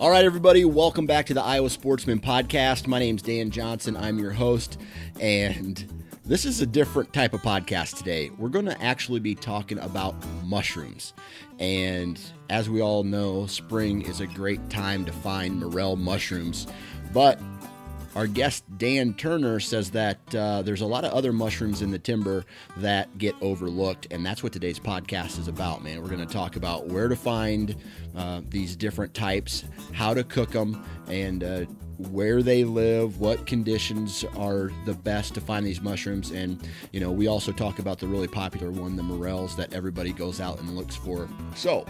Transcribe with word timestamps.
All 0.00 0.10
right, 0.10 0.24
everybody, 0.24 0.64
welcome 0.64 1.04
back 1.04 1.26
to 1.26 1.34
the 1.34 1.42
Iowa 1.42 1.68
Sportsman 1.68 2.20
Podcast. 2.20 2.86
My 2.86 2.98
name's 2.98 3.20
Dan 3.20 3.50
Johnson. 3.50 3.98
I'm 3.98 4.18
your 4.18 4.30
host, 4.30 4.80
and 5.20 5.84
this 6.24 6.46
is 6.46 6.62
a 6.62 6.66
different 6.66 7.12
type 7.12 7.34
of 7.34 7.42
podcast 7.42 7.98
today. 7.98 8.30
We're 8.38 8.48
going 8.48 8.64
to 8.64 8.82
actually 8.82 9.20
be 9.20 9.34
talking 9.34 9.78
about 9.78 10.14
mushrooms. 10.46 11.12
And 11.58 12.18
as 12.48 12.70
we 12.70 12.80
all 12.80 13.04
know, 13.04 13.44
spring 13.44 14.00
is 14.00 14.20
a 14.20 14.26
great 14.26 14.70
time 14.70 15.04
to 15.04 15.12
find 15.12 15.60
morel 15.60 15.96
mushrooms. 15.96 16.66
But 17.12 17.38
our 18.14 18.26
guest 18.26 18.64
Dan 18.76 19.14
Turner 19.14 19.60
says 19.60 19.90
that 19.92 20.18
uh, 20.34 20.62
there's 20.62 20.80
a 20.80 20.86
lot 20.86 21.04
of 21.04 21.12
other 21.12 21.32
mushrooms 21.32 21.82
in 21.82 21.90
the 21.90 21.98
timber 21.98 22.44
that 22.78 23.16
get 23.18 23.34
overlooked, 23.40 24.08
and 24.10 24.24
that's 24.26 24.42
what 24.42 24.52
today's 24.52 24.80
podcast 24.80 25.38
is 25.38 25.48
about, 25.48 25.82
man. 25.84 26.02
We're 26.02 26.08
going 26.08 26.26
to 26.26 26.32
talk 26.32 26.56
about 26.56 26.88
where 26.88 27.08
to 27.08 27.16
find 27.16 27.76
uh, 28.16 28.40
these 28.48 28.74
different 28.74 29.14
types, 29.14 29.64
how 29.92 30.14
to 30.14 30.24
cook 30.24 30.50
them, 30.50 30.84
and 31.06 31.44
uh, 31.44 31.64
where 32.10 32.42
they 32.42 32.64
live, 32.64 33.20
what 33.20 33.46
conditions 33.46 34.24
are 34.36 34.70
the 34.86 34.94
best 34.94 35.34
to 35.34 35.40
find 35.40 35.64
these 35.64 35.80
mushrooms, 35.80 36.30
and 36.32 36.68
you 36.92 37.00
know 37.00 37.12
we 37.12 37.28
also 37.28 37.52
talk 37.52 37.78
about 37.78 37.98
the 37.98 38.06
really 38.08 38.28
popular 38.28 38.70
one, 38.70 38.96
the 38.96 39.02
morels, 39.02 39.54
that 39.56 39.72
everybody 39.72 40.12
goes 40.12 40.40
out 40.40 40.58
and 40.58 40.76
looks 40.76 40.96
for. 40.96 41.28
So 41.54 41.86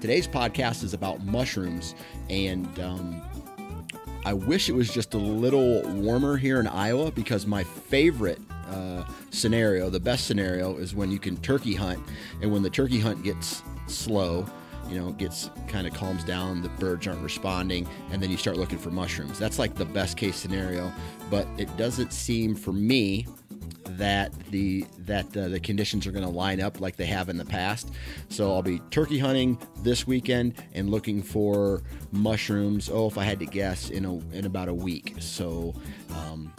today's 0.00 0.28
podcast 0.28 0.84
is 0.84 0.94
about 0.94 1.24
mushrooms 1.24 1.96
and. 2.30 2.78
Um, 2.78 3.22
I 4.28 4.34
wish 4.34 4.68
it 4.68 4.74
was 4.74 4.92
just 4.92 5.14
a 5.14 5.16
little 5.16 5.80
warmer 5.84 6.36
here 6.36 6.60
in 6.60 6.66
Iowa 6.66 7.10
because 7.10 7.46
my 7.46 7.64
favorite 7.64 8.38
uh, 8.70 9.04
scenario, 9.30 9.88
the 9.88 10.00
best 10.00 10.26
scenario, 10.26 10.76
is 10.76 10.94
when 10.94 11.10
you 11.10 11.18
can 11.18 11.38
turkey 11.38 11.74
hunt, 11.74 11.98
and 12.42 12.52
when 12.52 12.60
the 12.60 12.68
turkey 12.68 13.00
hunt 13.00 13.22
gets 13.22 13.62
slow, 13.86 14.44
you 14.86 15.00
know, 15.00 15.12
gets 15.12 15.48
kind 15.66 15.86
of 15.86 15.94
calms 15.94 16.24
down, 16.24 16.60
the 16.60 16.68
birds 16.68 17.06
aren't 17.06 17.22
responding, 17.22 17.88
and 18.10 18.22
then 18.22 18.30
you 18.30 18.36
start 18.36 18.58
looking 18.58 18.76
for 18.76 18.90
mushrooms. 18.90 19.38
That's 19.38 19.58
like 19.58 19.74
the 19.74 19.86
best 19.86 20.18
case 20.18 20.36
scenario, 20.36 20.92
but 21.30 21.46
it 21.56 21.74
doesn't 21.78 22.12
seem 22.12 22.54
for 22.54 22.74
me 22.74 23.26
that 23.96 24.32
the 24.50 24.84
that 24.98 25.36
uh, 25.36 25.48
the 25.48 25.60
conditions 25.60 26.06
are 26.06 26.12
going 26.12 26.24
to 26.24 26.30
line 26.30 26.60
up 26.60 26.80
like 26.80 26.96
they 26.96 27.06
have 27.06 27.28
in 27.28 27.36
the 27.36 27.44
past. 27.44 27.90
So 28.28 28.52
I'll 28.52 28.62
be 28.62 28.80
turkey 28.90 29.18
hunting 29.18 29.58
this 29.82 30.06
weekend 30.06 30.54
and 30.74 30.90
looking 30.90 31.22
for 31.22 31.82
mushrooms. 32.12 32.90
Oh, 32.92 33.06
if 33.06 33.18
I 33.18 33.24
had 33.24 33.38
to 33.40 33.46
guess, 33.46 33.90
in 33.90 34.04
a 34.04 34.16
in 34.36 34.44
about 34.44 34.68
a 34.68 34.74
week. 34.74 35.16
So, 35.20 35.74
um, 36.14 36.52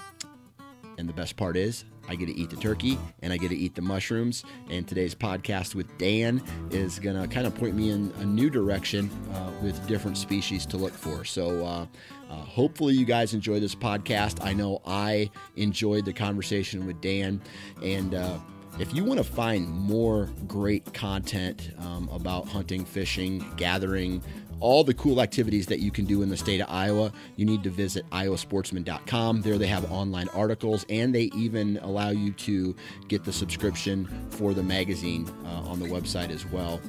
and 0.98 1.08
the 1.08 1.14
best 1.14 1.38
part 1.38 1.56
is 1.58 1.86
I 2.09 2.16
get 2.16 2.25
to 2.25 2.36
eat 2.36 2.50
the 2.50 2.56
turkey 2.56 2.97
and 3.22 3.31
I 3.31 3.38
get 3.38 3.50
to 3.50 3.56
eat 3.56 3.75
the 3.75 3.81
mushrooms. 3.81 4.44
And 4.70 4.88
today's 4.88 5.14
podcast 5.14 5.75
with 5.75 5.96
Dan 6.00 6.42
is 6.72 7.00
going 7.00 7.22
to 7.22 7.28
kind 7.28 7.46
of 7.46 7.56
point 7.56 7.75
me 7.75 7.92
in 7.92 8.12
a 8.18 8.25
new 8.25 8.50
direction 8.50 9.09
uh, 9.34 9.52
with 9.62 9.88
different 9.88 10.18
species 10.18 10.66
to 10.68 10.78
look 10.78 10.94
for. 10.94 11.24
So, 11.24 11.66
uh, 11.66 11.86
uh, 12.30 12.34
hopefully, 12.34 12.94
you 12.94 13.06
guys 13.06 13.34
enjoy 13.34 13.59
this 13.59 13.74
podcast. 13.74 14.46
I 14.46 14.53
know 14.53 14.81
I 14.86 15.31
enjoyed 15.56 16.06
the 16.06 16.14
conversation 16.14 16.86
with 16.86 17.02
Dan. 17.02 17.42
And 17.81 18.14
uh, 18.14 18.38
if 18.80 18.94
you 18.94 19.03
want 19.03 19.18
to 19.18 19.24
find 19.24 19.68
more 19.68 20.30
great 20.48 20.94
content 20.94 21.72
um, 21.80 22.08
about 22.12 22.48
hunting, 22.48 22.86
fishing, 22.86 23.44
gathering, 23.58 24.24
all 24.59 24.84
the 24.84 24.94
cool 24.94 25.22
activities 25.22 25.66
that 25.68 25.80
you 25.80 25.92
can 25.92 26.06
do 26.06 26.22
in 26.22 26.30
the 26.30 26.38
state 26.38 26.59
of 26.62 26.68
Iowa, 26.70 27.12
you 27.36 27.46
need 27.46 27.64
to 27.64 27.70
visit 27.70 28.06
iowasportsman.com. 28.12 29.42
There 29.42 29.58
they 29.58 29.68
have 29.68 29.92
online 29.92 30.30
articles 30.30 30.86
and 30.90 31.14
they 31.14 31.24
even 31.36 31.78
allow 31.81 32.09
you 32.09 32.31
to 32.34 32.75
get 33.08 33.24
the 33.24 33.34
subscription 33.34 34.08
for 34.30 34.53
the 34.53 34.64
magazine 34.64 35.30
uh, 35.46 35.69
on 35.69 35.80
the 35.80 35.88
website 35.88 36.30
as 36.30 36.46
well. 36.46 36.80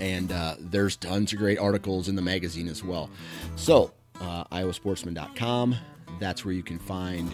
And 0.00 0.30
uh, 0.30 0.56
there's 0.58 0.96
tons 0.96 1.32
of 1.32 1.38
great 1.38 1.58
articles 1.58 2.08
in 2.08 2.16
the 2.16 2.22
magazine 2.22 2.68
as 2.68 2.84
well. 2.84 3.10
So, 3.56 3.92
uh, 4.20 4.44
iowasportsman.com. 4.44 5.76
That's 6.20 6.44
where 6.44 6.54
you 6.54 6.62
can 6.62 6.78
find 6.78 7.30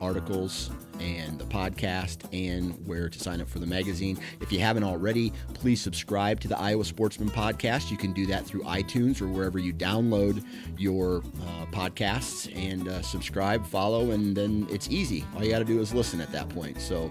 articles 0.00 0.70
and 1.00 1.38
the 1.38 1.44
podcast 1.44 2.24
and 2.32 2.74
where 2.86 3.08
to 3.08 3.18
sign 3.18 3.40
up 3.40 3.48
for 3.48 3.58
the 3.58 3.66
magazine. 3.66 4.18
If 4.40 4.52
you 4.52 4.60
haven't 4.60 4.84
already, 4.84 5.32
please 5.54 5.80
subscribe 5.80 6.40
to 6.40 6.48
the 6.48 6.58
Iowa 6.58 6.84
Sportsman 6.84 7.30
podcast. 7.30 7.90
You 7.90 7.96
can 7.96 8.12
do 8.12 8.26
that 8.26 8.44
through 8.44 8.62
iTunes 8.62 9.20
or 9.20 9.28
wherever 9.28 9.58
you 9.58 9.72
download 9.72 10.44
your 10.76 11.18
uh, 11.18 11.66
podcasts 11.66 12.54
and 12.56 12.88
uh, 12.88 13.02
subscribe, 13.02 13.66
follow, 13.66 14.10
and 14.10 14.36
then 14.36 14.66
it's 14.70 14.88
easy. 14.88 15.24
All 15.34 15.44
you 15.44 15.50
got 15.50 15.60
to 15.60 15.64
do 15.64 15.80
is 15.80 15.94
listen 15.94 16.20
at 16.20 16.32
that 16.32 16.48
point. 16.48 16.80
So 16.80 17.10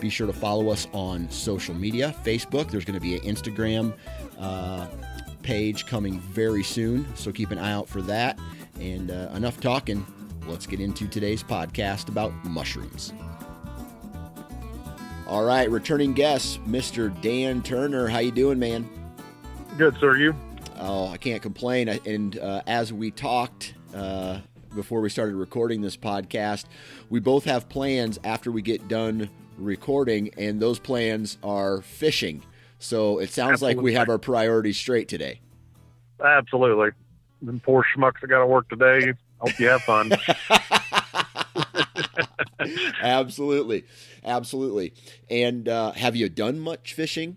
be 0.00 0.10
sure 0.10 0.26
to 0.26 0.32
follow 0.32 0.68
us 0.70 0.86
on 0.92 1.30
social 1.30 1.74
media 1.74 2.14
Facebook, 2.24 2.70
there's 2.70 2.84
going 2.84 2.98
to 2.98 3.00
be 3.00 3.16
an 3.16 3.22
Instagram. 3.22 3.94
Uh, 4.38 4.86
page 5.42 5.86
coming 5.86 6.18
very 6.20 6.64
soon, 6.64 7.06
so 7.14 7.30
keep 7.30 7.52
an 7.52 7.58
eye 7.58 7.72
out 7.72 7.88
for 7.88 8.02
that. 8.02 8.38
And 8.80 9.10
uh, 9.10 9.30
enough 9.34 9.60
talking 9.60 10.04
let's 10.48 10.66
get 10.66 10.80
into 10.80 11.08
today's 11.08 11.42
podcast 11.42 12.08
about 12.08 12.32
mushrooms. 12.44 13.12
All 15.26 15.44
right, 15.44 15.68
returning 15.68 16.12
guest, 16.12 16.64
Mr. 16.64 17.20
Dan 17.20 17.62
Turner. 17.62 18.06
How 18.06 18.20
you 18.20 18.30
doing, 18.30 18.58
man? 18.58 18.88
Good, 19.76 19.96
sir. 19.98 20.16
You? 20.16 20.34
Oh, 20.78 21.08
I 21.08 21.16
can't 21.16 21.42
complain. 21.42 21.88
And 21.88 22.38
uh, 22.38 22.62
as 22.66 22.92
we 22.92 23.10
talked 23.10 23.74
uh, 23.92 24.38
before 24.74 25.00
we 25.00 25.08
started 25.08 25.34
recording 25.34 25.80
this 25.80 25.96
podcast, 25.96 26.66
we 27.10 27.18
both 27.18 27.44
have 27.44 27.68
plans 27.68 28.20
after 28.22 28.52
we 28.52 28.62
get 28.62 28.86
done 28.86 29.28
recording, 29.58 30.30
and 30.38 30.60
those 30.60 30.78
plans 30.78 31.38
are 31.42 31.82
fishing. 31.82 32.42
So 32.78 33.18
it 33.18 33.30
sounds 33.30 33.54
Absolutely. 33.54 33.74
like 33.76 33.84
we 33.84 33.94
have 33.94 34.08
our 34.08 34.18
priorities 34.18 34.76
straight 34.76 35.08
today. 35.08 35.40
Absolutely. 36.24 36.90
The 37.42 37.60
poor 37.64 37.84
schmucks 37.96 38.20
that 38.20 38.28
got 38.28 38.40
to 38.40 38.46
work 38.46 38.68
today 38.68 39.12
Hope 39.38 39.58
you 39.58 39.68
have 39.68 39.82
fun. 39.82 40.12
absolutely, 43.02 43.84
absolutely. 44.24 44.94
And 45.30 45.68
uh, 45.68 45.92
have 45.92 46.16
you 46.16 46.28
done 46.28 46.58
much 46.58 46.94
fishing? 46.94 47.36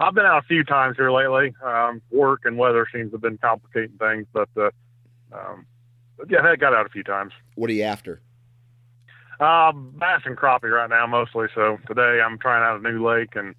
I've 0.00 0.14
been 0.14 0.24
out 0.24 0.38
a 0.38 0.46
few 0.46 0.64
times 0.64 0.96
here 0.96 1.12
lately. 1.12 1.54
Um, 1.62 2.00
work 2.10 2.42
and 2.44 2.56
weather 2.56 2.86
seems 2.92 3.10
to 3.10 3.16
have 3.16 3.20
been 3.20 3.36
complicating 3.38 3.98
things, 3.98 4.26
but, 4.32 4.48
uh, 4.56 4.70
um, 5.32 5.66
but 6.16 6.30
yeah, 6.30 6.40
I 6.42 6.56
got 6.56 6.74
out 6.74 6.86
a 6.86 6.88
few 6.88 7.02
times. 7.02 7.32
What 7.54 7.68
are 7.68 7.74
you 7.74 7.82
after? 7.82 8.22
Uh, 9.38 9.72
bass 9.72 10.22
and 10.24 10.36
crappie 10.36 10.70
right 10.70 10.88
now 10.88 11.06
mostly. 11.06 11.48
So 11.54 11.78
today 11.86 12.20
I'm 12.24 12.38
trying 12.38 12.62
out 12.62 12.80
a 12.80 12.92
new 12.92 13.06
lake 13.06 13.36
and 13.36 13.54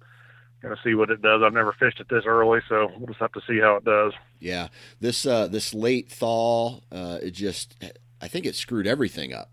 going 0.62 0.74
to 0.74 0.82
see 0.82 0.94
what 0.94 1.10
it 1.10 1.20
does. 1.20 1.42
I've 1.44 1.52
never 1.52 1.72
fished 1.72 2.00
it 2.00 2.08
this 2.08 2.24
early, 2.26 2.60
so 2.68 2.90
we'll 2.96 3.08
just 3.08 3.20
have 3.20 3.32
to 3.32 3.40
see 3.46 3.58
how 3.60 3.76
it 3.76 3.84
does. 3.84 4.12
Yeah, 4.40 4.68
this 5.00 5.26
uh, 5.26 5.48
this 5.48 5.74
late 5.74 6.10
thaw, 6.10 6.80
uh, 6.90 7.18
it 7.22 7.32
just 7.32 7.76
I 8.20 8.28
think 8.28 8.46
it 8.46 8.54
screwed 8.54 8.86
everything 8.86 9.32
up. 9.32 9.50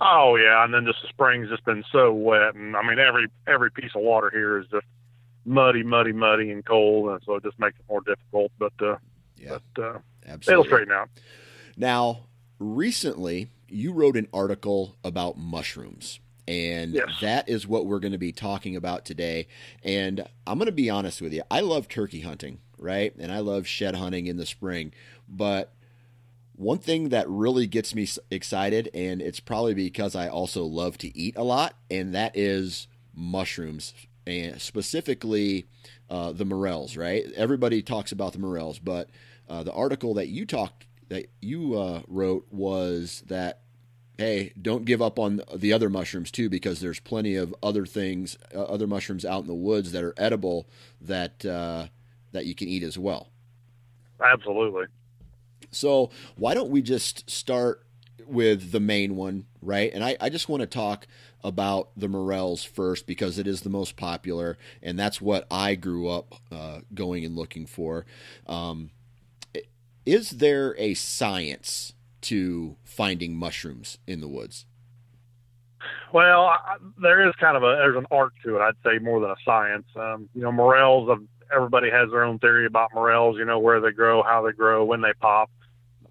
Oh 0.00 0.36
yeah, 0.36 0.64
and 0.64 0.72
then 0.72 0.86
just 0.86 1.02
the 1.02 1.08
spring's 1.08 1.48
just 1.48 1.64
been 1.64 1.84
so 1.90 2.12
wet, 2.12 2.54
and 2.54 2.76
I 2.76 2.86
mean 2.86 2.98
every 2.98 3.26
every 3.46 3.70
piece 3.70 3.90
of 3.94 4.02
water 4.02 4.30
here 4.30 4.58
is 4.58 4.66
just 4.70 4.86
muddy, 5.44 5.82
muddy, 5.82 6.12
muddy, 6.12 6.50
and 6.50 6.64
cold, 6.64 7.10
and 7.10 7.20
so 7.24 7.34
it 7.34 7.42
just 7.42 7.58
makes 7.58 7.78
it 7.78 7.84
more 7.88 8.00
difficult. 8.02 8.52
But 8.58 8.72
uh, 8.80 8.96
yeah, 9.36 9.58
but 9.74 9.82
uh, 9.82 9.98
Absolutely. 10.26 10.52
it'll 10.52 10.64
straighten 10.64 10.92
out. 10.92 11.08
Now, 11.76 12.26
recently, 12.58 13.48
you 13.68 13.92
wrote 13.92 14.16
an 14.16 14.28
article 14.32 14.96
about 15.02 15.36
mushrooms. 15.36 16.20
And 16.48 16.94
yes. 16.94 17.06
that 17.20 17.46
is 17.46 17.68
what 17.68 17.84
we're 17.84 17.98
going 17.98 18.12
to 18.12 18.18
be 18.18 18.32
talking 18.32 18.74
about 18.74 19.04
today. 19.04 19.48
And 19.84 20.26
I'm 20.46 20.56
going 20.56 20.64
to 20.64 20.72
be 20.72 20.88
honest 20.88 21.20
with 21.20 21.34
you. 21.34 21.42
I 21.50 21.60
love 21.60 21.88
turkey 21.88 22.22
hunting, 22.22 22.60
right? 22.78 23.14
And 23.18 23.30
I 23.30 23.40
love 23.40 23.66
shed 23.66 23.96
hunting 23.96 24.26
in 24.26 24.38
the 24.38 24.46
spring. 24.46 24.94
But 25.28 25.74
one 26.56 26.78
thing 26.78 27.10
that 27.10 27.28
really 27.28 27.66
gets 27.66 27.94
me 27.94 28.08
excited, 28.30 28.88
and 28.94 29.20
it's 29.20 29.40
probably 29.40 29.74
because 29.74 30.16
I 30.16 30.28
also 30.28 30.64
love 30.64 30.96
to 30.98 31.16
eat 31.16 31.36
a 31.36 31.42
lot, 31.44 31.74
and 31.90 32.14
that 32.14 32.34
is 32.34 32.88
mushrooms, 33.14 33.92
and 34.26 34.58
specifically 34.58 35.66
uh, 36.08 36.32
the 36.32 36.46
morels. 36.46 36.96
Right? 36.96 37.26
Everybody 37.36 37.82
talks 37.82 38.10
about 38.10 38.32
the 38.32 38.38
morels, 38.38 38.78
but 38.78 39.10
uh, 39.50 39.64
the 39.64 39.72
article 39.72 40.14
that 40.14 40.28
you 40.28 40.46
talked 40.46 40.86
that 41.10 41.26
you 41.42 41.78
uh, 41.78 42.00
wrote 42.08 42.46
was 42.50 43.22
that 43.26 43.60
hey, 44.18 44.52
don't 44.60 44.84
give 44.84 45.00
up 45.00 45.18
on 45.18 45.40
the 45.54 45.72
other 45.72 45.88
mushrooms 45.88 46.30
too, 46.30 46.50
because 46.50 46.80
there's 46.80 47.00
plenty 47.00 47.36
of 47.36 47.54
other 47.62 47.86
things, 47.86 48.36
uh, 48.54 48.64
other 48.64 48.86
mushrooms 48.86 49.24
out 49.24 49.42
in 49.42 49.46
the 49.46 49.54
woods 49.54 49.92
that 49.92 50.02
are 50.02 50.14
edible 50.18 50.68
that 51.00 51.46
uh, 51.46 51.86
that 52.32 52.44
you 52.44 52.54
can 52.54 52.68
eat 52.68 52.82
as 52.82 52.98
well. 52.98 53.28
Absolutely. 54.22 54.86
So 55.70 56.10
why 56.36 56.54
don't 56.54 56.70
we 56.70 56.82
just 56.82 57.30
start 57.30 57.84
with 58.26 58.72
the 58.72 58.80
main 58.80 59.16
one, 59.16 59.46
right? 59.62 59.90
And 59.94 60.04
I, 60.04 60.16
I 60.20 60.28
just 60.28 60.48
want 60.48 60.60
to 60.60 60.66
talk 60.66 61.06
about 61.44 61.90
the 61.96 62.08
morels 62.08 62.64
first 62.64 63.06
because 63.06 63.38
it 63.38 63.46
is 63.46 63.60
the 63.60 63.70
most 63.70 63.96
popular, 63.96 64.58
and 64.82 64.98
that's 64.98 65.20
what 65.20 65.46
I 65.50 65.76
grew 65.76 66.08
up 66.08 66.34
uh, 66.50 66.80
going 66.92 67.24
and 67.24 67.36
looking 67.36 67.66
for. 67.66 68.04
Um, 68.46 68.90
is 70.04 70.30
there 70.30 70.74
a 70.78 70.94
science 70.94 71.92
to 72.22 72.76
finding 72.84 73.36
mushrooms 73.36 73.98
in 74.06 74.20
the 74.20 74.28
woods? 74.28 74.66
Well, 76.12 76.46
I, 76.46 76.76
there 77.00 77.28
is 77.28 77.34
kind 77.36 77.56
of 77.56 77.62
a 77.62 77.76
there's 77.76 77.96
an 77.96 78.06
art 78.10 78.32
to 78.44 78.56
it. 78.56 78.60
I'd 78.60 78.74
say 78.84 78.98
more 78.98 79.20
than 79.20 79.30
a 79.30 79.36
science. 79.44 79.86
Um, 79.96 80.28
you 80.34 80.42
know, 80.42 80.52
morels. 80.52 81.18
Everybody 81.54 81.90
has 81.90 82.10
their 82.10 82.24
own 82.24 82.38
theory 82.38 82.66
about 82.66 82.90
morels. 82.94 83.36
You 83.38 83.44
know, 83.44 83.58
where 83.58 83.80
they 83.80 83.92
grow, 83.92 84.22
how 84.22 84.42
they 84.42 84.52
grow, 84.52 84.84
when 84.84 85.00
they 85.00 85.12
pop. 85.20 85.50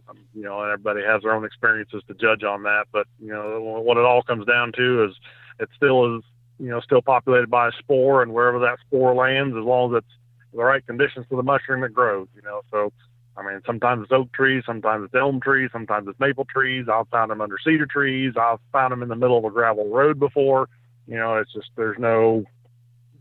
Um, 0.10 0.18
you 0.34 0.44
know, 0.44 0.62
and 0.62 0.72
everybody 0.72 1.02
has 1.04 1.24
their 1.24 1.34
own 1.34 1.44
experiences 1.44 2.02
to 2.08 2.14
judge 2.14 2.44
on 2.44 2.64
that. 2.64 2.86
But 2.92 3.08
you 3.20 3.30
know, 3.30 3.82
what 3.84 3.98
it 3.98 4.06
all 4.06 4.22
comes 4.22 4.46
down 4.46 4.72
to 4.78 5.06
is 5.06 5.16
it 5.60 5.70
still 5.76 6.18
is 6.18 6.24
you 6.60 6.70
know 6.70 6.80
still 6.80 7.02
populated 7.02 7.50
by 7.50 7.70
a 7.70 7.72
spore, 7.80 8.22
and 8.22 8.34
wherever 8.34 8.60
that 8.60 8.78
spore 8.86 9.14
lands, 9.14 9.56
as 9.58 9.64
long 9.64 9.96
as 9.96 10.04
it's 10.04 10.14
the 10.54 10.64
right 10.64 10.86
conditions 10.86 11.26
for 11.30 11.36
the 11.36 11.44
mushroom, 11.44 11.84
it 11.84 11.94
grows. 11.94 12.28
You 12.36 12.44
know, 12.44 12.62
so 12.72 12.94
I 13.38 13.44
mean, 13.44 13.62
sometimes 13.66 14.04
it's 14.04 14.12
oak 14.12 14.34
trees, 14.34 14.64
sometimes 14.66 15.06
it's 15.06 15.16
elm 15.16 15.40
trees, 15.40 15.70
sometimes 15.72 16.08
it's 16.08 16.20
maple 16.20 16.46
trees. 16.46 16.88
I've 16.92 17.08
found 17.10 17.30
them 17.30 17.40
under 17.40 17.58
cedar 17.64 17.86
trees. 17.86 18.34
I've 18.40 18.60
found 18.72 18.92
them 18.92 19.04
in 19.04 19.10
the 19.10 19.16
middle 19.16 19.38
of 19.38 19.46
a 19.46 19.52
gravel 19.52 19.88
road 19.90 20.20
before. 20.20 20.68
You 21.08 21.18
know, 21.18 21.38
it's 21.38 21.54
just 21.54 21.70
there's 21.76 22.00
no 22.00 22.46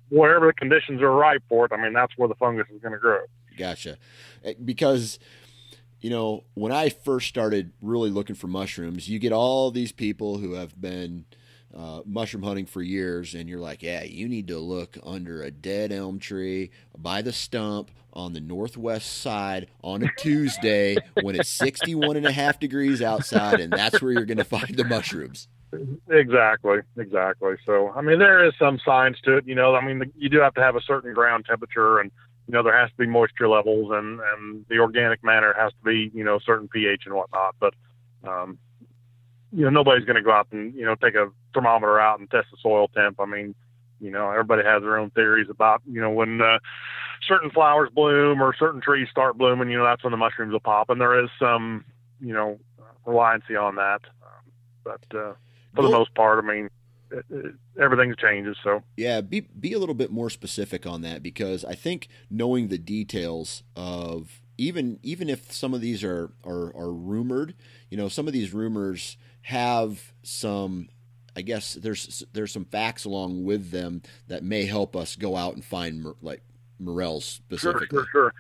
wherever 0.09 0.47
the 0.47 0.55
conditions 0.55 1.03
are 1.03 1.13
right 1.13 1.41
for 1.49 1.67
it. 1.67 1.73
I 1.73 1.77
mean, 1.77 1.93
that's 1.93 2.13
where 2.17 2.29
the 2.29 2.35
fungus 2.37 2.67
is 2.75 2.81
going 2.81 2.93
to 2.93 2.99
grow. 2.99 3.21
Gotcha, 3.59 3.99
eh, 4.43 4.55
because 4.65 5.19
you 6.01 6.11
know 6.11 6.45
when 6.55 6.73
I 6.73 6.89
first 6.89 7.29
started 7.29 7.73
really 7.83 8.11
looking 8.11 8.37
for 8.37 8.47
mushrooms, 8.47 9.09
you 9.09 9.19
get 9.19 9.33
all 9.33 9.71
these 9.71 9.93
people 9.93 10.39
who 10.39 10.53
have 10.55 10.81
been 10.81 11.27
uh, 11.77 12.01
mushroom 12.07 12.43
hunting 12.43 12.67
for 12.67 12.83
years, 12.83 13.35
and 13.35 13.49
you're 13.49 13.61
like, 13.61 13.83
yeah, 13.83 14.03
you 14.03 14.29
need 14.29 14.49
to 14.49 14.59
look 14.59 14.97
under 15.05 15.43
a 15.43 15.51
dead 15.51 15.93
elm 15.93 16.19
tree 16.19 16.71
by 16.97 17.21
the 17.21 17.33
stump 17.33 17.91
on 18.15 18.33
the 18.33 18.41
northwest 18.41 19.21
side 19.21 19.69
on 19.83 20.03
a 20.03 20.09
Tuesday 20.19 20.97
when 21.21 21.37
it's 21.37 21.51
61 21.51 22.17
and 22.17 22.27
a 22.27 22.33
half 22.33 22.59
degrees 22.59 23.03
outside, 23.03 23.61
and 23.61 23.71
that's 23.73 24.01
where 24.01 24.13
you're 24.13 24.25
going 24.25 24.39
to 24.39 24.45
find 24.45 24.75
the 24.75 24.85
mushrooms. 24.85 25.49
Exactly, 26.09 26.79
exactly. 26.97 27.57
So, 27.67 27.91
I 27.91 28.01
mean, 28.01 28.19
there 28.19 28.47
is 28.47 28.55
some 28.59 28.81
science 28.83 29.19
to 29.25 29.37
it. 29.37 29.47
You 29.47 29.55
know, 29.55 29.75
I 29.75 29.85
mean, 29.85 30.11
you 30.17 30.31
do 30.31 30.41
have 30.41 30.55
to 30.55 30.63
have 30.63 30.77
a 30.77 30.81
certain 30.81 31.13
ground 31.13 31.45
temperature, 31.47 31.99
and 31.99 32.11
you 32.49 32.55
know, 32.55 32.63
there 32.63 32.79
has 32.79 32.89
to 32.91 32.97
be 32.97 33.07
moisture 33.07 33.49
levels, 33.49 33.91
and 33.93 34.21
and 34.21 34.65
the 34.71 34.79
organic 34.79 35.23
matter 35.23 35.55
has 35.59 35.73
to 35.73 35.85
be, 35.85 36.11
you 36.15 36.25
know, 36.25 36.39
certain 36.39 36.69
pH 36.69 37.03
and 37.05 37.15
whatnot. 37.15 37.57
But, 37.61 37.75
um, 38.27 38.59
you 39.53 39.65
know, 39.65 39.71
nobody's 39.71 40.05
going 40.05 40.17
to 40.17 40.23
go 40.23 40.33
out 40.33 40.47
and 40.53 40.75
you 40.75 40.87
know 40.87 40.95
take 40.95 41.17
a 41.17 41.31
thermometer 41.57 41.99
out 41.99 42.21
and 42.21 42.31
test 42.31 42.49
the 42.51 42.59
soil 42.61 42.89
temp. 42.89 43.19
I 43.19 43.25
mean, 43.25 43.55
you 44.01 44.11
know, 44.11 44.31
everybody 44.31 44.63
has 44.63 44.83
their 44.83 44.99
own 44.99 45.11
theories 45.11 45.49
about 45.51 45.83
you 45.91 46.01
know 46.01 46.11
when 46.11 46.41
uh, 46.41 46.59
certain 47.27 47.51
flowers 47.51 47.91
bloom 47.95 48.43
or 48.43 48.55
certain 48.55 48.81
trees 48.81 49.09
start 49.11 49.39
blooming. 49.39 49.71
You 49.71 49.79
know, 49.79 49.85
that's 49.85 50.05
when 50.05 50.11
the 50.11 50.19
mushrooms 50.19 50.53
will 50.53 50.61
pop, 50.61 50.91
and 50.91 51.01
there 51.01 51.23
is 51.25 51.31
some 51.39 51.85
you 52.21 52.35
know 52.35 52.59
reliancy 53.07 53.61
on 53.61 53.77
that. 53.77 54.03
Um, 54.23 54.53
but 54.85 55.17
uh, 55.17 55.33
for 55.75 55.83
the 55.83 55.91
most 55.91 56.15
part, 56.15 56.45
I 56.45 56.47
mean, 56.47 56.71
it, 57.11 57.25
it, 57.31 57.55
everything 57.81 58.15
changes. 58.21 58.57
So 58.63 58.83
yeah, 58.97 59.21
be 59.21 59.41
be 59.41 59.73
a 59.73 59.79
little 59.79 59.95
bit 59.95 60.11
more 60.11 60.31
specific 60.31 60.87
on 60.87 61.01
that 61.03 61.23
because 61.23 61.65
I 61.65 61.75
think 61.75 62.09
knowing 62.31 62.69
the 62.69 62.79
details 62.79 63.63
of 63.75 64.41
even 64.59 64.99
even 65.03 65.29
if 65.29 65.53
some 65.53 65.75
of 65.75 65.81
these 65.81 66.05
are 66.05 66.33
are, 66.45 66.75
are 66.77 66.93
rumored, 66.93 67.55
you 67.91 67.97
know, 67.97 68.09
some 68.09 68.27
of 68.27 68.33
these 68.33 68.53
rumors 68.53 69.17
have 69.43 70.13
some 70.23 70.89
I 71.37 71.43
guess 71.43 71.75
there's 71.75 72.25
there's 72.33 72.51
some 72.51 72.65
facts 72.65 73.05
along 73.05 73.45
with 73.45 73.71
them 73.71 74.03
that 74.29 74.43
may 74.43 74.65
help 74.65 74.97
us 74.97 75.17
go 75.17 75.37
out 75.37 75.55
and 75.55 75.63
find 75.63 76.15
like 76.23 76.41
morels 76.79 77.27
specifically. 77.27 77.89
Sure, 77.91 78.05
sure, 78.05 78.33
sure. 78.33 78.35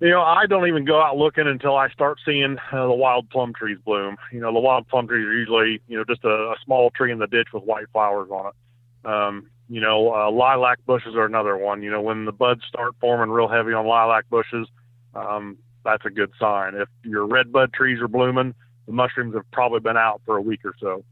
You 0.00 0.10
know, 0.10 0.22
I 0.22 0.46
don't 0.46 0.66
even 0.66 0.84
go 0.84 1.00
out 1.00 1.16
looking 1.16 1.46
until 1.46 1.76
I 1.76 1.88
start 1.90 2.18
seeing 2.24 2.58
uh, 2.72 2.86
the 2.86 2.92
wild 2.92 3.30
plum 3.30 3.52
trees 3.54 3.78
bloom. 3.84 4.16
You 4.32 4.40
know, 4.40 4.52
the 4.52 4.58
wild 4.58 4.88
plum 4.88 5.06
trees 5.06 5.24
are 5.24 5.32
usually, 5.32 5.80
you 5.86 5.96
know, 5.96 6.04
just 6.04 6.24
a, 6.24 6.28
a 6.28 6.56
small 6.64 6.90
tree 6.90 7.12
in 7.12 7.18
the 7.18 7.28
ditch 7.28 7.48
with 7.52 7.62
white 7.64 7.86
flowers 7.92 8.28
on 8.30 8.46
it. 8.46 9.08
Um, 9.08 9.50
you 9.68 9.80
know, 9.80 10.12
uh, 10.12 10.30
lilac 10.30 10.84
bushes 10.86 11.14
are 11.14 11.24
another 11.24 11.56
one. 11.56 11.82
You 11.82 11.90
know, 11.90 12.00
when 12.00 12.24
the 12.24 12.32
buds 12.32 12.62
start 12.68 12.94
forming 13.00 13.30
real 13.30 13.48
heavy 13.48 13.72
on 13.72 13.86
lilac 13.86 14.28
bushes, 14.28 14.68
um, 15.14 15.56
that's 15.84 16.04
a 16.04 16.10
good 16.10 16.30
sign. 16.38 16.74
If 16.74 16.88
your 17.04 17.26
red 17.26 17.52
bud 17.52 17.72
trees 17.72 18.00
are 18.00 18.08
blooming, 18.08 18.54
the 18.86 18.92
mushrooms 18.92 19.34
have 19.34 19.48
probably 19.52 19.80
been 19.80 19.96
out 19.96 20.20
for 20.24 20.36
a 20.36 20.42
week 20.42 20.60
or 20.64 20.74
so. 20.80 21.04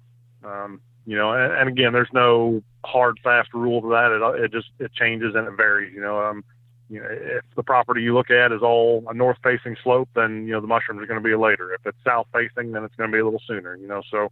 Um, 0.44 0.80
you 1.06 1.16
know, 1.16 1.32
and, 1.32 1.52
and 1.52 1.68
again, 1.68 1.92
there's 1.92 2.12
no 2.12 2.62
hard, 2.84 3.18
fast 3.22 3.52
rule 3.52 3.80
to 3.82 3.88
that. 3.88 4.12
It, 4.12 4.44
it 4.44 4.52
just 4.52 4.68
it 4.78 4.92
changes 4.92 5.34
and 5.34 5.46
it 5.46 5.56
varies. 5.56 5.92
You 5.94 6.00
know, 6.00 6.20
um, 6.20 6.44
you 6.88 7.00
know, 7.00 7.06
if 7.10 7.44
the 7.56 7.62
property 7.62 8.02
you 8.02 8.14
look 8.14 8.30
at 8.30 8.52
is 8.52 8.62
all 8.62 9.04
a 9.08 9.14
north 9.14 9.38
facing 9.42 9.76
slope, 9.82 10.08
then 10.14 10.46
you 10.46 10.52
know 10.52 10.60
the 10.60 10.66
mushrooms 10.66 11.02
are 11.02 11.06
going 11.06 11.22
to 11.22 11.28
be 11.28 11.34
later. 11.34 11.72
If 11.72 11.86
it's 11.86 11.98
south 12.04 12.26
facing, 12.32 12.72
then 12.72 12.84
it's 12.84 12.94
going 12.96 13.10
to 13.10 13.14
be 13.14 13.20
a 13.20 13.24
little 13.24 13.42
sooner. 13.46 13.76
You 13.76 13.88
know, 13.88 14.02
so. 14.10 14.30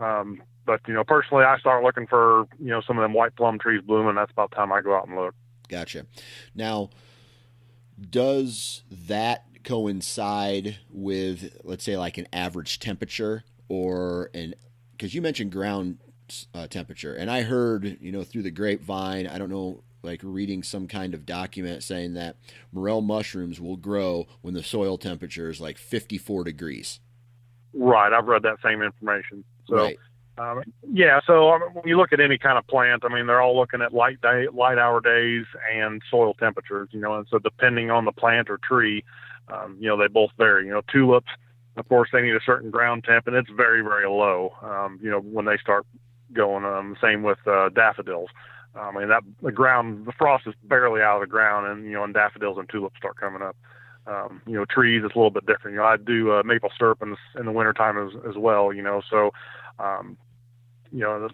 Um, 0.00 0.42
but 0.66 0.80
you 0.88 0.94
know, 0.94 1.04
personally, 1.04 1.44
I 1.44 1.56
start 1.58 1.84
looking 1.84 2.08
for 2.08 2.46
you 2.58 2.70
know 2.70 2.80
some 2.80 2.98
of 2.98 3.02
them 3.02 3.12
white 3.12 3.36
plum 3.36 3.58
trees 3.58 3.80
blooming. 3.80 4.16
That's 4.16 4.32
about 4.32 4.50
time 4.50 4.72
I 4.72 4.80
go 4.80 4.96
out 4.96 5.06
and 5.06 5.16
look. 5.16 5.34
Gotcha. 5.68 6.06
Now, 6.54 6.90
does 8.10 8.82
that 8.90 9.44
coincide 9.64 10.78
with, 10.90 11.58
let's 11.64 11.84
say, 11.84 11.96
like 11.96 12.18
an 12.18 12.28
average 12.32 12.78
temperature 12.78 13.44
or 13.68 14.30
an 14.34 14.54
because 14.96 15.14
you 15.14 15.22
mentioned 15.22 15.52
ground 15.52 15.98
uh, 16.54 16.66
temperature, 16.66 17.14
and 17.14 17.30
I 17.30 17.42
heard, 17.42 17.98
you 18.00 18.12
know, 18.12 18.24
through 18.24 18.42
the 18.42 18.50
grapevine, 18.50 19.26
I 19.26 19.38
don't 19.38 19.50
know, 19.50 19.82
like 20.02 20.20
reading 20.22 20.62
some 20.62 20.86
kind 20.86 21.14
of 21.14 21.26
document 21.26 21.82
saying 21.82 22.14
that 22.14 22.36
morel 22.72 23.00
mushrooms 23.00 23.60
will 23.60 23.76
grow 23.76 24.26
when 24.42 24.54
the 24.54 24.62
soil 24.62 24.98
temperature 24.98 25.48
is 25.48 25.60
like 25.60 25.78
54 25.78 26.44
degrees. 26.44 27.00
Right, 27.72 28.12
I've 28.12 28.26
read 28.26 28.42
that 28.42 28.58
same 28.62 28.82
information. 28.82 29.44
So, 29.66 29.76
right. 29.76 29.98
um, 30.38 30.62
yeah, 30.92 31.20
so 31.26 31.50
I 31.50 31.58
mean, 31.58 31.68
when 31.72 31.86
you 31.86 31.96
look 31.96 32.12
at 32.12 32.20
any 32.20 32.38
kind 32.38 32.58
of 32.58 32.66
plant, 32.66 33.02
I 33.04 33.12
mean, 33.12 33.26
they're 33.26 33.40
all 33.40 33.56
looking 33.56 33.82
at 33.82 33.92
light 33.92 34.20
day, 34.20 34.46
light 34.52 34.78
hour 34.78 35.00
days, 35.00 35.46
and 35.74 36.00
soil 36.10 36.34
temperatures. 36.34 36.90
You 36.92 37.00
know, 37.00 37.16
and 37.16 37.26
so 37.28 37.38
depending 37.38 37.90
on 37.90 38.04
the 38.04 38.12
plant 38.12 38.48
or 38.48 38.58
tree, 38.58 39.02
um, 39.48 39.76
you 39.80 39.88
know, 39.88 39.96
they 39.96 40.06
both 40.06 40.30
vary. 40.38 40.66
You 40.66 40.72
know, 40.72 40.82
tulips 40.92 41.30
of 41.76 41.88
course, 41.88 42.08
they 42.12 42.22
need 42.22 42.36
a 42.36 42.40
certain 42.44 42.70
ground 42.70 43.04
temp, 43.04 43.26
and 43.26 43.36
it's 43.36 43.50
very, 43.50 43.82
very 43.82 44.06
low. 44.06 44.52
Um, 44.62 44.98
you 45.02 45.10
know, 45.10 45.20
when 45.20 45.44
they 45.44 45.56
start 45.58 45.86
going. 46.32 46.64
Um, 46.64 46.96
same 47.00 47.22
with 47.22 47.38
uh, 47.46 47.70
daffodils. 47.70 48.28
I 48.76 48.90
mean, 48.90 49.08
that 49.08 49.22
the 49.40 49.52
ground, 49.52 50.04
the 50.06 50.12
frost 50.12 50.46
is 50.46 50.54
barely 50.64 51.00
out 51.00 51.16
of 51.16 51.20
the 51.20 51.30
ground, 51.30 51.66
and 51.68 51.84
you 51.84 51.92
know, 51.92 52.04
and 52.04 52.12
daffodils 52.12 52.58
and 52.58 52.68
tulips 52.68 52.96
start 52.98 53.16
coming 53.16 53.40
up. 53.40 53.56
Um, 54.06 54.42
you 54.46 54.54
know, 54.54 54.64
trees 54.68 55.02
it's 55.04 55.14
a 55.14 55.18
little 55.18 55.30
bit 55.30 55.46
different. 55.46 55.74
You 55.74 55.80
know, 55.80 55.86
I 55.86 55.96
do 55.96 56.32
uh, 56.32 56.42
maple 56.44 56.70
syrup 56.76 57.00
in, 57.00 57.16
in 57.38 57.46
the 57.46 57.52
wintertime 57.52 57.96
as 57.96 58.12
as 58.28 58.36
well. 58.36 58.72
You 58.72 58.82
know, 58.82 59.00
so 59.08 59.30
um, 59.78 60.18
you 60.92 61.00
know, 61.00 61.28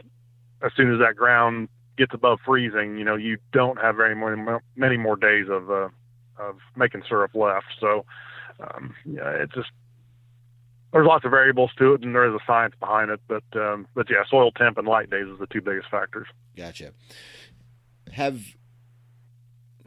as 0.63 0.73
soon 0.77 0.93
as 0.93 1.01
that 1.01 1.17
ground 1.17 1.69
gets 1.97 2.13
above 2.15 2.39
freezing, 2.45 2.99
you 2.99 3.05
know, 3.05 3.17
you 3.17 3.39
don't 3.53 3.81
have 3.81 3.97
very 3.97 4.15
more, 4.15 4.63
many 4.77 4.97
more 4.99 5.17
days 5.17 5.47
of 5.51 5.71
uh, 5.71 5.89
of 6.39 6.59
making 6.77 7.03
syrup 7.09 7.35
left. 7.35 7.67
So, 7.81 8.05
um, 8.61 8.95
yeah, 9.07 9.31
it 9.31 9.51
just 9.55 9.71
there's 10.93 11.07
lots 11.07 11.25
of 11.25 11.31
variables 11.31 11.71
to 11.79 11.95
it, 11.95 12.03
and 12.03 12.15
there 12.15 12.29
is 12.29 12.35
a 12.35 12.45
science 12.47 12.75
behind 12.81 13.11
it. 13.11 13.21
But 13.29 13.45
um, 13.55 13.87
but 13.95 14.11
yeah, 14.11 14.25
soil 14.29 14.51
temp 14.53 14.79
and 14.79 14.87
light 14.87 15.11
days 15.11 15.27
is 15.27 15.39
the 15.39 15.47
two 15.47 15.61
biggest 15.61 15.89
factors. 15.91 16.27
Gotcha. 16.57 16.93
Have 18.13 18.43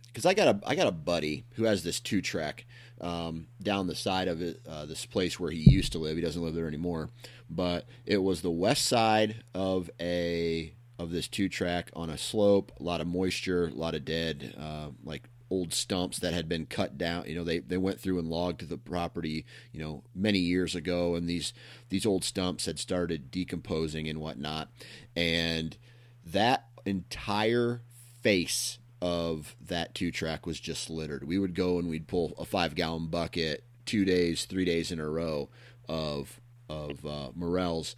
because 0.08 0.26
I 0.26 0.34
got 0.34 0.56
a 0.56 0.60
I 0.68 0.76
got 0.76 0.88
a 0.88 0.92
buddy 0.92 1.46
who 1.56 1.64
has 1.64 1.84
this 1.84 2.00
two 2.00 2.22
track 2.22 2.66
um, 3.02 3.48
down 3.62 3.88
the 3.88 3.96
side 3.96 4.28
of 4.28 4.42
it, 4.42 4.62
uh, 4.68 4.86
this 4.86 5.06
place 5.06 5.40
where 5.40 5.52
he 5.52 5.60
used 5.60 5.92
to 5.94 6.00
live. 6.00 6.16
He 6.16 6.22
doesn't 6.22 6.42
live 6.42 6.56
there 6.56 6.68
anymore, 6.68 7.10
but 7.50 7.86
it 8.06 8.20
was 8.20 8.42
the 8.42 8.52
west 8.52 8.86
side 8.86 9.44
of 9.54 9.90
a 10.00 10.74
of 11.00 11.12
this 11.12 11.28
two 11.28 11.50
track 11.50 11.90
on 11.96 12.10
a 12.10 12.18
slope, 12.18 12.72
a 12.80 12.84
lot 12.84 13.02
of 13.02 13.08
moisture, 13.08 13.68
a 13.68 13.72
lot 13.72 13.96
of 13.96 14.06
dead 14.06 14.56
uh, 14.58 14.90
like 15.04 15.24
old 15.54 15.72
stumps 15.72 16.18
that 16.18 16.34
had 16.34 16.50
been 16.50 16.66
cut 16.66 16.98
down. 16.98 17.26
You 17.28 17.36
know, 17.36 17.44
they, 17.44 17.60
they 17.60 17.78
went 17.78 18.00
through 18.00 18.18
and 18.18 18.28
logged 18.28 18.68
the 18.68 18.78
property, 18.78 19.46
you 19.72 19.80
know, 19.80 20.04
many 20.16 20.40
years 20.40 20.74
ago, 20.74 21.14
and 21.14 21.30
these 21.30 21.54
these 21.90 22.08
old 22.08 22.24
stumps 22.24 22.66
had 22.66 22.80
started 22.80 23.30
decomposing 23.30 24.10
and 24.10 24.20
whatnot, 24.20 24.70
and 25.16 25.78
that 26.26 26.66
entire 26.88 27.82
face 28.22 28.80
of 29.00 29.56
that 29.62 29.94
two 29.94 30.12
track 30.12 30.48
was 30.48 30.60
just 30.60 30.90
littered. 30.90 31.24
We 31.28 31.38
would 31.38 31.54
go 31.54 31.78
and 31.78 31.88
we'd 31.88 32.08
pull 32.08 32.34
a 32.40 32.46
five 32.46 32.74
gallon 32.74 33.08
bucket 33.08 33.64
two 33.86 34.06
days, 34.06 34.46
three 34.46 34.66
days 34.66 34.92
in 34.92 35.00
a 35.00 35.08
row 35.08 35.50
of 35.88 36.42
of 36.68 37.06
uh, 37.06 37.30
morels. 37.36 37.96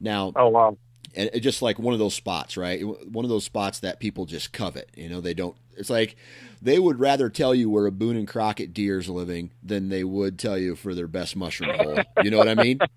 Now, 0.00 0.32
oh 0.34 0.48
wow, 0.48 0.76
and 1.16 1.42
just 1.42 1.62
like 1.62 1.78
one 1.78 1.92
of 1.92 1.98
those 1.98 2.14
spots, 2.14 2.56
right? 2.56 2.82
One 2.82 3.24
of 3.24 3.28
those 3.28 3.44
spots 3.44 3.80
that 3.80 4.00
people 4.00 4.26
just 4.26 4.52
covet. 4.52 4.90
You 4.94 5.08
know, 5.08 5.20
they 5.20 5.34
don't. 5.34 5.56
It's 5.76 5.90
like 5.90 6.16
they 6.62 6.78
would 6.78 7.00
rather 7.00 7.28
tell 7.28 7.54
you 7.54 7.68
where 7.70 7.86
a 7.86 7.92
Boone 7.92 8.16
and 8.16 8.28
Crockett 8.28 8.72
deer 8.72 8.98
is 8.98 9.08
living 9.08 9.50
than 9.62 9.88
they 9.88 10.04
would 10.04 10.38
tell 10.38 10.58
you 10.58 10.76
for 10.76 10.94
their 10.94 11.08
best 11.08 11.36
mushroom 11.36 11.76
hole. 11.78 11.98
You 12.22 12.30
know 12.30 12.38
what 12.38 12.48
I 12.48 12.54
mean? 12.54 12.78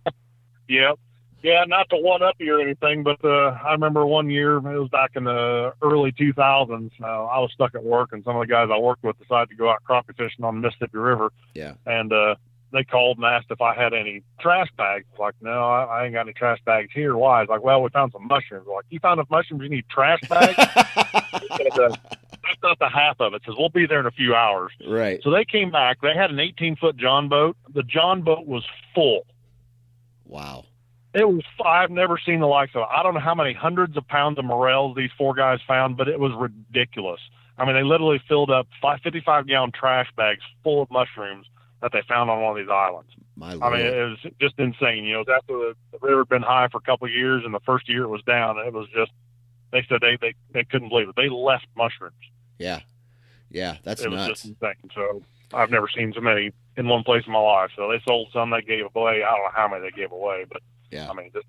Yep. 0.70 1.00
Yeah, 1.42 1.64
not 1.66 1.90
to 1.90 1.98
one 1.98 2.22
up 2.22 2.36
you 2.38 2.58
or 2.58 2.62
anything, 2.62 3.02
but 3.04 3.24
uh, 3.24 3.58
I 3.66 3.72
remember 3.72 4.06
one 4.06 4.30
year 4.30 4.58
it 4.58 4.62
was 4.62 4.90
back 4.90 5.12
in 5.16 5.24
the 5.24 5.74
early 5.82 6.12
2000s. 6.12 6.92
Uh, 7.02 7.06
I 7.06 7.40
was 7.40 7.50
stuck 7.54 7.76
at 7.76 7.84
work, 7.84 8.10
and 8.12 8.24
some 8.26 8.36
of 8.36 8.42
the 8.42 8.52
guys 8.52 8.68
I 8.72 8.78
worked 8.78 9.04
with 9.04 9.18
decided 9.18 9.50
to 9.50 9.56
go 9.56 9.70
out 9.70 9.82
crappie 9.88 10.16
fishing 10.18 10.44
on 10.44 10.62
the 10.62 10.68
Mississippi 10.68 10.98
River. 10.98 11.32
Yeah. 11.56 11.74
And 11.86 12.12
uh, 12.12 12.36
they 12.72 12.84
called 12.84 13.18
and 13.18 13.26
asked 13.26 13.48
if 13.50 13.62
I 13.62 13.74
had 13.74 13.94
any 13.94 14.24
trash 14.40 14.68
bags. 14.78 15.06
Like, 15.18 15.36
no, 15.42 15.70
I, 15.70 15.84
I 15.84 16.06
ain't 16.06 16.14
got 16.14 16.22
any 16.22 16.34
trash 16.34 16.60
bags 16.66 16.90
here. 16.94 17.16
Why? 17.16 17.42
It's 17.42 17.50
like, 17.50 17.64
well, 17.64 17.82
we 17.82 17.90
found 17.90 18.12
some 18.12 18.28
mushrooms. 18.28 18.68
Like, 18.68 18.86
you 18.90 19.00
found 19.00 19.20
enough 19.20 19.30
mushrooms, 19.30 19.64
you 19.64 19.70
need 19.70 19.86
trash 19.90 20.20
bags? 20.30 20.56
and, 21.60 21.80
uh, 21.80 21.96
that's 22.50 22.62
not 22.64 22.80
the 22.80 22.90
half 22.90 23.20
of 23.20 23.34
it. 23.34 23.42
Says 23.46 23.56
we'll 23.58 23.70
be 23.70 23.86
there 23.86 24.00
in 24.00 24.06
a 24.06 24.12
few 24.12 24.36
hours. 24.36 24.72
Right. 24.88 25.20
So 25.24 25.32
they 25.32 25.46
came 25.46 25.72
back. 25.72 26.02
They 26.02 26.14
had 26.16 26.32
an 26.32 26.40
18 26.40 26.76
foot 26.76 26.98
John 26.98 27.30
boat. 27.30 27.58
The 27.74 27.84
John 27.84 28.22
boat 28.22 28.46
was 28.46 28.66
full. 28.94 29.26
Wow. 30.26 30.66
It 31.14 31.28
was. 31.28 31.44
I've 31.66 31.90
never 31.90 32.20
seen 32.24 32.40
the 32.40 32.48
likes 32.48 32.74
of 32.76 32.82
it. 32.82 32.88
I 32.92 33.02
don't 33.02 33.16
know 33.16 33.20
how 33.20 33.34
many 33.34 33.54
hundreds 33.54 33.98
of 33.98 34.08
pounds 34.08 34.38
of 34.38 34.46
morels 34.46 34.96
these 34.96 35.10
four 35.18 35.34
guys 35.34 35.60
found, 35.68 35.98
but 35.98 36.08
it 36.08 36.20
was 36.20 36.32
ridiculous. 36.38 37.20
I 37.58 37.66
mean, 37.66 37.76
they 37.76 37.84
literally 37.84 38.22
filled 38.28 38.52
up 38.52 38.68
five, 38.82 39.00
55 39.04 39.48
gallon 39.48 39.72
trash 39.72 40.08
bags 40.16 40.42
full 40.64 40.84
of 40.84 40.92
mushrooms 40.92 41.48
that 41.81 41.91
they 41.91 42.01
found 42.07 42.29
on 42.29 42.41
one 42.41 42.51
of 42.51 42.57
these 42.57 42.71
islands. 42.71 43.12
My 43.36 43.53
I 43.62 43.69
mean, 43.71 43.86
it 43.86 44.09
was 44.09 44.19
just 44.39 44.55
insane. 44.57 45.05
You 45.05 45.13
know, 45.13 45.21
it 45.21 45.29
after 45.29 45.53
the, 45.53 45.75
the 45.91 46.00
river 46.01 46.19
had 46.21 46.29
been 46.29 46.41
high 46.41 46.67
for 46.69 46.77
a 46.77 46.81
couple 46.81 47.07
of 47.07 47.13
years, 47.13 47.43
and 47.45 47.53
the 47.53 47.62
first 47.62 47.88
year 47.88 48.03
it 48.03 48.09
was 48.09 48.24
down. 48.24 48.57
It 48.57 48.74
was 48.74 48.88
just. 48.93 49.12
They 49.71 49.86
said 49.88 50.00
they 50.01 50.17
they, 50.19 50.33
they 50.51 50.63
couldn't 50.63 50.89
believe 50.89 51.09
it. 51.09 51.15
They 51.15 51.29
left 51.29 51.67
mushrooms. 51.75 52.15
Yeah. 52.57 52.81
Yeah, 53.51 53.77
that's 53.83 54.01
it 54.01 54.12
was 54.12 54.27
just 54.27 54.45
insane. 54.45 54.75
So 54.93 55.24
I've 55.53 55.71
never 55.71 55.88
seen 55.88 56.13
so 56.13 56.21
many 56.21 56.51
in 56.77 56.88
one 56.88 57.03
place 57.03 57.24
in 57.25 57.33
my 57.33 57.39
life. 57.39 57.71
So 57.75 57.89
they 57.89 58.00
sold 58.05 58.29
some, 58.31 58.51
they 58.51 58.62
gave 58.62 58.86
away. 58.95 59.24
I 59.24 59.31
don't 59.31 59.43
know 59.43 59.51
how 59.53 59.67
many 59.67 59.81
they 59.81 59.91
gave 59.91 60.12
away, 60.12 60.45
but 60.51 60.62
yeah. 60.91 61.09
I 61.09 61.13
mean, 61.13 61.31
just, 61.33 61.48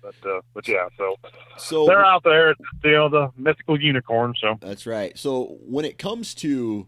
but 0.00 0.14
uh, 0.24 0.40
but 0.54 0.68
yeah. 0.68 0.88
So 0.96 1.16
so 1.58 1.86
they're 1.86 2.04
out 2.04 2.22
there, 2.22 2.54
you 2.84 2.92
know, 2.92 3.08
the 3.08 3.32
mythical 3.36 3.80
unicorn. 3.80 4.34
So 4.40 4.58
that's 4.60 4.86
right. 4.86 5.18
So 5.18 5.58
when 5.60 5.84
it 5.84 5.98
comes 5.98 6.34
to 6.36 6.86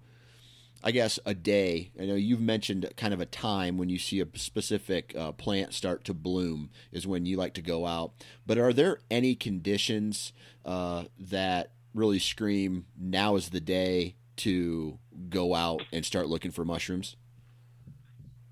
I 0.82 0.92
guess 0.92 1.18
a 1.26 1.34
day. 1.34 1.90
I 2.00 2.04
know 2.04 2.14
you've 2.14 2.40
mentioned 2.40 2.88
kind 2.96 3.12
of 3.12 3.20
a 3.20 3.26
time 3.26 3.78
when 3.78 3.88
you 3.88 3.98
see 3.98 4.20
a 4.20 4.26
specific 4.34 5.14
uh, 5.16 5.32
plant 5.32 5.74
start 5.74 6.04
to 6.04 6.14
bloom 6.14 6.70
is 6.92 7.06
when 7.06 7.26
you 7.26 7.36
like 7.36 7.54
to 7.54 7.62
go 7.62 7.86
out. 7.86 8.12
But 8.46 8.58
are 8.58 8.72
there 8.72 8.98
any 9.10 9.34
conditions 9.34 10.32
uh, 10.64 11.04
that 11.18 11.72
really 11.94 12.20
scream 12.20 12.86
now 12.98 13.34
is 13.36 13.50
the 13.50 13.60
day 13.60 14.14
to 14.36 14.98
go 15.28 15.54
out 15.54 15.82
and 15.92 16.04
start 16.04 16.28
looking 16.28 16.52
for 16.52 16.64
mushrooms? 16.64 17.16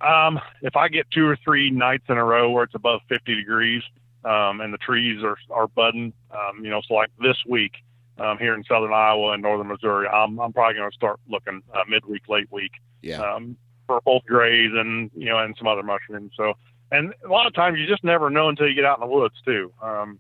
Um, 0.01 0.41
if 0.63 0.77
I 0.77 0.89
get 0.89 1.11
two 1.11 1.27
or 1.27 1.39
three 1.43 1.71
nights 1.71 2.05
in 2.09 2.19
a 2.19 2.25
row 2.25 2.51
where 2.51 2.65
it's 2.65 2.75
above 2.75 3.01
50 3.09 3.35
degrees 3.35 3.83
um, 4.25 4.61
and 4.61 4.75
the 4.75 4.79
trees 4.79 5.23
are, 5.23 5.39
are 5.51 5.69
budding, 5.69 6.13
um, 6.31 6.65
you 6.65 6.71
know, 6.71 6.83
so 6.87 6.95
like 6.95 7.11
this 7.21 7.37
week, 7.47 7.73
um, 8.19 8.39
here 8.39 8.55
in 8.55 8.65
southern 8.65 8.93
Iowa 8.93 9.33
and 9.33 9.43
northern 9.43 9.69
Missouri. 9.69 10.09
I'm, 10.09 10.39
I'm 10.41 10.53
probably 10.53 10.75
going 10.75 10.91
to 10.91 10.95
start 10.95 11.21
looking 11.29 11.63
uh, 11.75 11.83
midweek, 11.89 12.29
late 12.29 12.51
week 12.51 12.73
yeah. 13.03 13.21
um, 13.21 13.57
for 13.87 14.01
both 14.05 14.25
grays 14.25 14.71
and 14.75 15.11
you 15.15 15.27
know 15.27 15.39
and 15.39 15.55
some 15.59 15.67
other 15.67 15.83
mushrooms. 15.83 16.33
So 16.37 16.55
and 16.91 17.15
a 17.25 17.29
lot 17.29 17.47
of 17.47 17.55
times 17.55 17.79
you 17.79 17.87
just 17.87 18.05
never 18.05 18.31
know 18.31 18.49
until 18.49 18.69
you 18.69 18.75
get 18.75 18.85
out 18.85 18.99
in 18.99 19.09
the 19.09 19.15
woods 19.15 19.35
too. 19.45 19.73
Um, 19.83 20.19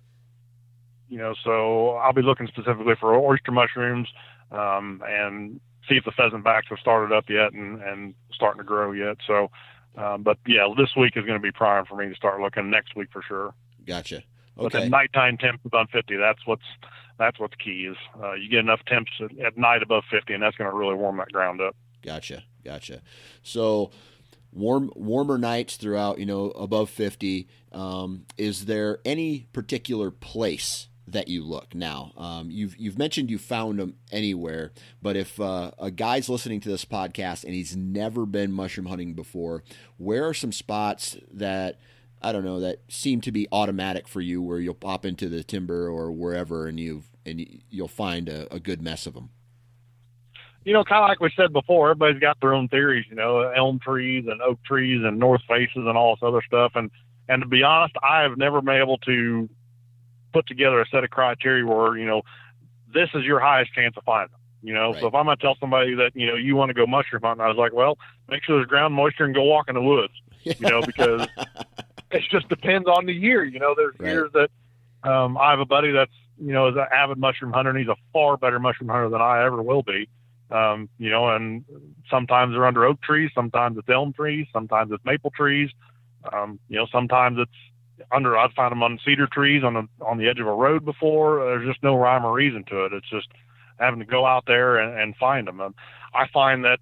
you 1.08 1.18
know, 1.18 1.34
so 1.44 1.90
I'll 1.90 2.12
be 2.12 2.22
looking 2.22 2.48
specifically 2.48 2.94
for 2.98 3.14
oyster 3.14 3.52
mushrooms 3.52 4.08
um, 4.50 5.02
and 5.06 5.60
see 5.88 5.96
if 5.96 6.04
the 6.04 6.10
pheasant 6.10 6.42
backs 6.42 6.66
have 6.70 6.78
started 6.80 7.14
up 7.14 7.26
yet 7.28 7.52
and, 7.52 7.80
and 7.82 8.14
starting 8.32 8.58
to 8.58 8.64
grow 8.64 8.90
yet. 8.90 9.18
So, 9.24 9.50
um, 9.96 10.24
but 10.24 10.38
yeah, 10.46 10.66
this 10.76 10.90
week 10.96 11.16
is 11.16 11.24
going 11.24 11.38
to 11.38 11.42
be 11.42 11.52
prime 11.52 11.84
for 11.84 11.94
me 11.94 12.08
to 12.08 12.14
start 12.16 12.40
looking. 12.40 12.70
Next 12.70 12.96
week 12.96 13.08
for 13.12 13.22
sure. 13.22 13.54
Gotcha. 13.86 14.16
Okay. 14.16 14.24
But 14.56 14.72
the 14.72 14.88
nighttime 14.88 15.38
temps 15.38 15.62
above 15.64 15.88
50, 15.92 16.16
that's 16.16 16.44
what's 16.44 16.64
that's 17.18 17.38
what 17.38 17.50
the 17.50 17.56
key 17.56 17.86
is 17.90 17.96
uh, 18.22 18.34
you 18.34 18.48
get 18.48 18.60
enough 18.60 18.80
temps 18.86 19.10
at, 19.20 19.38
at 19.38 19.56
night 19.56 19.82
above 19.82 20.04
50, 20.10 20.34
and 20.34 20.42
that's 20.42 20.56
going 20.56 20.70
to 20.70 20.76
really 20.76 20.94
warm 20.94 21.16
that 21.18 21.32
ground 21.32 21.60
up. 21.60 21.74
Gotcha. 22.02 22.44
Gotcha. 22.64 23.02
So 23.42 23.90
warm 24.52 24.90
warmer 24.96 25.38
nights 25.38 25.76
throughout, 25.76 26.18
you 26.18 26.26
know, 26.26 26.50
above 26.50 26.90
50. 26.90 27.48
Um, 27.72 28.24
is 28.36 28.66
there 28.66 28.98
any 29.04 29.46
particular 29.52 30.10
place 30.10 30.88
that 31.06 31.28
you 31.28 31.44
look 31.44 31.74
now? 31.74 32.12
Um, 32.16 32.50
you've 32.50 32.76
you've 32.76 32.98
mentioned 32.98 33.30
you 33.30 33.38
found 33.38 33.78
them 33.78 33.94
anywhere, 34.10 34.72
but 35.00 35.16
if 35.16 35.38
uh, 35.40 35.70
a 35.78 35.90
guy's 35.90 36.28
listening 36.28 36.60
to 36.60 36.68
this 36.68 36.84
podcast 36.84 37.44
and 37.44 37.54
he's 37.54 37.76
never 37.76 38.26
been 38.26 38.52
mushroom 38.52 38.86
hunting 38.86 39.14
before, 39.14 39.62
where 39.96 40.26
are 40.26 40.34
some 40.34 40.52
spots 40.52 41.16
that 41.32 41.78
I 42.22 42.32
don't 42.32 42.44
know 42.44 42.60
that 42.60 42.80
seem 42.88 43.20
to 43.22 43.32
be 43.32 43.46
automatic 43.52 44.08
for 44.08 44.20
you, 44.20 44.42
where 44.42 44.58
you'll 44.58 44.74
pop 44.74 45.04
into 45.04 45.28
the 45.28 45.42
timber 45.44 45.88
or 45.88 46.10
wherever, 46.10 46.66
and 46.66 46.78
you 46.80 47.02
and 47.24 47.40
you- 47.40 47.60
you'll 47.70 47.88
find 47.88 48.28
a, 48.28 48.52
a 48.54 48.60
good 48.60 48.80
mess 48.80 49.06
of 49.06 49.14
them. 49.14 49.30
you 50.64 50.72
know, 50.72 50.82
kind 50.82 51.02
of 51.04 51.08
like 51.08 51.20
we 51.20 51.30
said 51.36 51.52
before, 51.52 51.90
everybody's 51.90 52.20
got 52.20 52.40
their 52.40 52.52
own 52.52 52.66
theories, 52.68 53.06
you 53.08 53.14
know, 53.14 53.38
elm 53.40 53.78
trees 53.78 54.24
and 54.28 54.42
oak 54.42 54.58
trees 54.64 55.00
and 55.04 55.16
north 55.16 55.40
faces 55.48 55.76
and 55.76 55.96
all 55.96 56.16
this 56.16 56.22
other 56.26 56.42
stuff. 56.44 56.72
And, 56.74 56.90
and 57.28 57.40
to 57.42 57.46
be 57.48 57.62
honest, 57.62 57.94
I 58.02 58.22
have 58.22 58.36
never 58.36 58.60
been 58.60 58.80
able 58.80 58.98
to 58.98 59.48
put 60.32 60.46
together 60.48 60.80
a 60.80 60.86
set 60.88 61.04
of 61.04 61.10
criteria 61.10 61.64
where, 61.64 61.96
you 61.96 62.04
know, 62.04 62.22
this 62.92 63.08
is 63.14 63.22
your 63.22 63.38
highest 63.38 63.72
chance 63.74 63.94
of 63.96 64.02
finding 64.02 64.32
them. 64.32 64.40
You 64.62 64.74
know, 64.74 64.90
Right. 64.92 65.00
so 65.02 65.06
if 65.06 65.14
I'm 65.14 65.26
going 65.26 65.36
to 65.36 65.40
tell 65.42 65.56
somebody 65.60 65.94
that, 65.94 66.10
you 66.16 66.26
know, 66.26 66.34
you 66.34 66.56
want 66.56 66.70
to 66.70 66.74
go 66.74 66.84
mushroom 66.84 67.22
hunting, 67.22 67.44
I 67.44 67.48
was 67.48 67.56
like, 67.56 67.72
well, 67.72 67.96
make 68.28 68.42
sure 68.42 68.56
there's 68.56 68.66
ground 68.66 68.92
moisture 68.92 69.24
and 69.24 69.34
go 69.36 69.44
walk 69.44 69.68
in 69.68 69.74
the 69.76 69.82
woods, 69.82 70.14
you 70.44 70.66
know, 70.66 70.82
because 70.84 71.28
it 72.16 72.30
just 72.30 72.48
depends 72.48 72.88
on 72.88 73.06
the 73.06 73.12
year. 73.12 73.44
You 73.44 73.58
know, 73.58 73.74
there's 73.76 73.94
Right. 73.98 74.10
years 74.10 74.30
that 74.32 74.50
um, 75.08 75.36
I 75.38 75.50
have 75.50 75.60
a 75.60 75.66
buddy 75.66 75.92
that's 75.92 76.12
you 76.38 76.52
know 76.52 76.68
is 76.68 76.76
an 76.76 76.86
avid 76.92 77.18
mushroom 77.18 77.52
hunter, 77.52 77.70
and 77.70 77.78
he's 77.78 77.88
a 77.88 77.96
far 78.12 78.36
better 78.36 78.58
mushroom 78.58 78.88
hunter 78.88 79.08
than 79.08 79.20
I 79.20 79.44
ever 79.44 79.62
will 79.62 79.82
be. 79.82 80.08
Um, 80.50 80.88
you 80.98 81.10
know, 81.10 81.28
and 81.34 81.64
sometimes 82.08 82.54
they're 82.54 82.66
under 82.66 82.84
oak 82.84 83.02
trees, 83.02 83.30
sometimes 83.34 83.78
it's 83.78 83.88
elm 83.88 84.12
trees, 84.12 84.46
sometimes 84.52 84.92
it's 84.92 85.04
maple 85.04 85.30
trees. 85.30 85.70
Um, 86.32 86.60
you 86.68 86.76
know, 86.76 86.86
sometimes 86.92 87.38
it's 87.40 88.06
under. 88.12 88.36
I've 88.36 88.52
found 88.52 88.72
them 88.72 88.82
on 88.82 88.98
cedar 89.04 89.26
trees 89.26 89.64
on 89.64 89.74
the 89.74 89.88
on 90.04 90.18
the 90.18 90.28
edge 90.28 90.38
of 90.38 90.46
a 90.46 90.52
road 90.54 90.84
before. 90.84 91.44
There's 91.44 91.66
just 91.66 91.82
no 91.82 91.96
rhyme 91.96 92.24
or 92.24 92.32
reason 92.32 92.64
to 92.68 92.84
it. 92.84 92.92
It's 92.92 93.08
just 93.08 93.28
having 93.78 93.98
to 94.00 94.06
go 94.06 94.24
out 94.24 94.44
there 94.46 94.78
and, 94.78 94.98
and 94.98 95.16
find 95.16 95.46
them. 95.46 95.60
And 95.60 95.74
I 96.14 96.26
find 96.32 96.64
that 96.64 96.78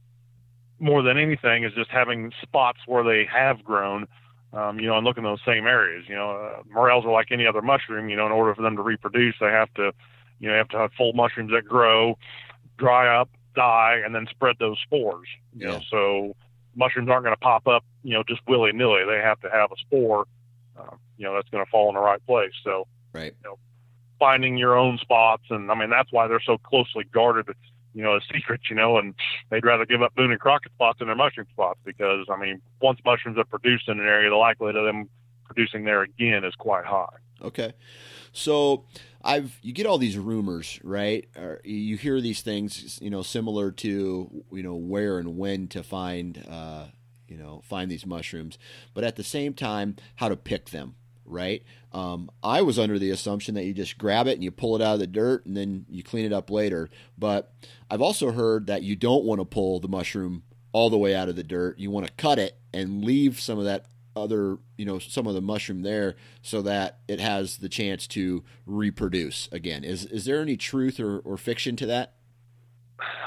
more 0.79 1.03
than 1.03 1.19
anything 1.19 1.65
is 1.65 1.73
just 1.75 1.91
having 1.91 2.33
spots 2.43 2.81
where 2.87 3.05
they 3.05 3.27
have 3.33 3.65
grown 3.65 4.07
um, 4.55 4.79
you 4.79 4.87
know, 4.87 4.97
and 4.97 5.05
look 5.05 5.19
in 5.19 5.25
those 5.25 5.41
same 5.47 5.67
areas. 5.67 6.05
You 6.09 6.15
know, 6.15 6.31
uh, 6.31 6.63
morels 6.73 7.05
are 7.05 7.13
like 7.13 7.33
any 7.33 7.47
other 7.47 7.63
mushroom. 7.63 8.09
You 8.09 8.17
know, 8.17 8.27
in 8.27 8.33
order 8.33 8.55
for 8.55 8.63
them 8.63 8.77
to 8.77 8.83
reproduce, 8.83 9.35
they 9.41 9.47
have 9.47 9.73
to, 9.75 9.93
you 10.41 10.49
know, 10.49 10.57
have 10.57 10.69
to 10.69 10.79
have 10.79 10.93
full 10.97 11.13
mushrooms 11.13 11.51
that 11.53 11.65
grow, 11.65 12.17
dry 12.79 13.15
up, 13.15 13.29
die, 13.55 14.01
and 14.05 14.15
then 14.15 14.27
spread 14.31 14.57
those 14.59 14.79
spores. 14.83 15.29
You 15.57 15.67
Yeah. 15.67 15.73
know, 15.75 15.81
so 15.91 16.37
mushrooms 16.77 17.09
aren't 17.09 17.25
going 17.25 17.37
to 17.37 17.41
pop 17.41 17.67
up, 17.67 17.85
you 18.03 18.15
know, 18.15 18.23
just 18.29 18.41
willy 18.47 18.73
nilly. 18.73 19.05
They 19.05 19.19
have 19.19 19.41
to 19.41 19.51
have 19.51 19.71
a 19.73 19.77
spore, 19.77 20.27
uh, 20.79 20.97
you 21.17 21.25
know, 21.25 21.35
that's 21.35 21.49
going 21.51 21.65
to 21.65 21.71
fall 21.71 21.89
in 21.89 21.95
the 21.95 22.01
right 22.01 22.25
place. 22.27 22.53
So 22.63 22.87
right. 23.13 23.35
You 23.43 23.51
know, 23.51 23.59
finding 24.19 24.57
your 24.57 24.77
own 24.77 24.99
spots, 24.99 25.45
and 25.51 25.71
I 25.71 25.75
mean 25.75 25.91
that's 25.91 26.13
why 26.13 26.29
they're 26.29 26.41
so 26.41 26.59
closely 26.59 27.05
guarded. 27.13 27.49
It's 27.49 27.59
you 27.95 28.03
know 28.03 28.17
a 28.17 28.21
secret, 28.33 28.61
you 28.69 28.77
know, 28.77 28.99
and 28.99 29.15
they'd 29.51 29.65
rather 29.65 29.87
give 29.87 30.03
up 30.03 30.15
Boone 30.15 30.33
and 30.33 30.41
Crockett 30.41 30.73
spots 30.73 30.99
than 30.99 31.09
their 31.09 31.17
mushroom 31.17 31.47
spots 31.51 31.79
because 31.85 32.27
I 32.29 32.37
mean 32.37 32.61
once 32.83 32.99
mushrooms 33.05 33.39
are 33.39 33.45
produced 33.45 33.89
in 33.89 34.01
an 34.01 34.07
area, 34.07 34.31
the 34.31 34.37
likelihood 34.37 34.77
of 34.77 34.85
them 34.85 35.09
producing 35.45 35.85
there 35.85 36.03
again 36.03 36.45
is 36.45 36.55
quite 36.55 36.85
high. 36.85 37.17
Okay. 37.43 37.73
So 38.33 38.85
I've 39.23 39.59
you 39.63 39.73
get 39.73 39.87
all 39.87 39.99
these 39.99 40.19
rumors, 40.19 40.81
right? 40.83 41.29
Or 41.37 41.61
you 41.65 41.97
hear 41.97 42.21
these 42.21 42.43
things, 42.43 42.99
you 43.01 43.11
know, 43.11 43.23
similar 43.23 43.71
to 43.71 44.45
you 44.53 44.63
know 44.63 44.75
where 44.75 45.19
and 45.19 45.39
when 45.39 45.69
to 45.69 45.83
find, 45.83 46.45
uh, 46.49 46.87
you 47.29 47.37
know, 47.37 47.63
find 47.65 47.91
these 47.91 48.05
mushrooms, 48.05 48.59
but 48.93 49.05
at 49.05 49.17
the 49.17 49.25
same 49.25 49.55
time, 49.55 49.97
how 50.17 50.29
to 50.29 50.37
pick 50.37 50.71
them. 50.71 50.97
Right? 51.25 51.63
Um, 51.93 52.31
I 52.43 52.63
was 52.63 52.79
under 52.79 52.99
the 52.99 53.11
assumption 53.11 53.55
that 53.55 53.65
you 53.65 53.75
just 53.75 53.99
grab 53.99 54.27
it 54.27 54.35
and 54.35 54.45
you 54.45 54.51
pull 54.51 54.77
it 54.77 54.83
out 54.83 54.95
of 54.95 55.01
the 55.01 55.07
dirt 55.07 55.47
and 55.47 55.57
then 55.57 55.87
you 55.89 56.03
clean 56.03 56.25
it 56.25 56.33
up 56.33 56.51
later. 56.51 56.89
But 57.19 57.53
I've 57.91 58.03
also 58.03 58.33
heard 58.33 58.67
that 58.67 58.83
you 58.83 58.97
don't 58.97 59.25
want 59.25 59.41
to 59.41 59.45
pull 59.45 59.81
the 59.81 59.89
mushroom 59.89 60.43
all 60.73 60.91
the 60.91 60.99
way 60.99 61.15
out 61.15 61.29
of 61.29 61.37
the 61.37 61.45
dirt. 61.45 61.79
You 61.79 61.91
want 61.91 62.07
to 62.07 62.13
cut 62.15 62.39
it 62.39 62.59
and 62.73 63.05
leave 63.05 63.41
some 63.41 63.59
of 63.59 63.65
that 63.65 63.87
other, 64.17 64.59
you 64.77 64.85
know, 64.85 64.99
some 64.99 65.27
of 65.27 65.35
the 65.35 65.41
mushroom 65.41 65.83
there 65.83 66.15
so 66.43 66.63
that 66.63 66.99
it 67.09 67.21
has 67.21 67.59
the 67.59 67.69
chance 67.69 68.07
to 68.09 68.45
reproduce 68.67 69.49
again. 69.51 69.85
Is 69.85 70.05
is 70.05 70.25
there 70.25 70.41
any 70.41 70.57
truth 70.57 71.01
or, 71.01 71.19
or 71.21 71.37
fiction 71.37 71.77
to 71.77 71.87
that? 71.87 72.15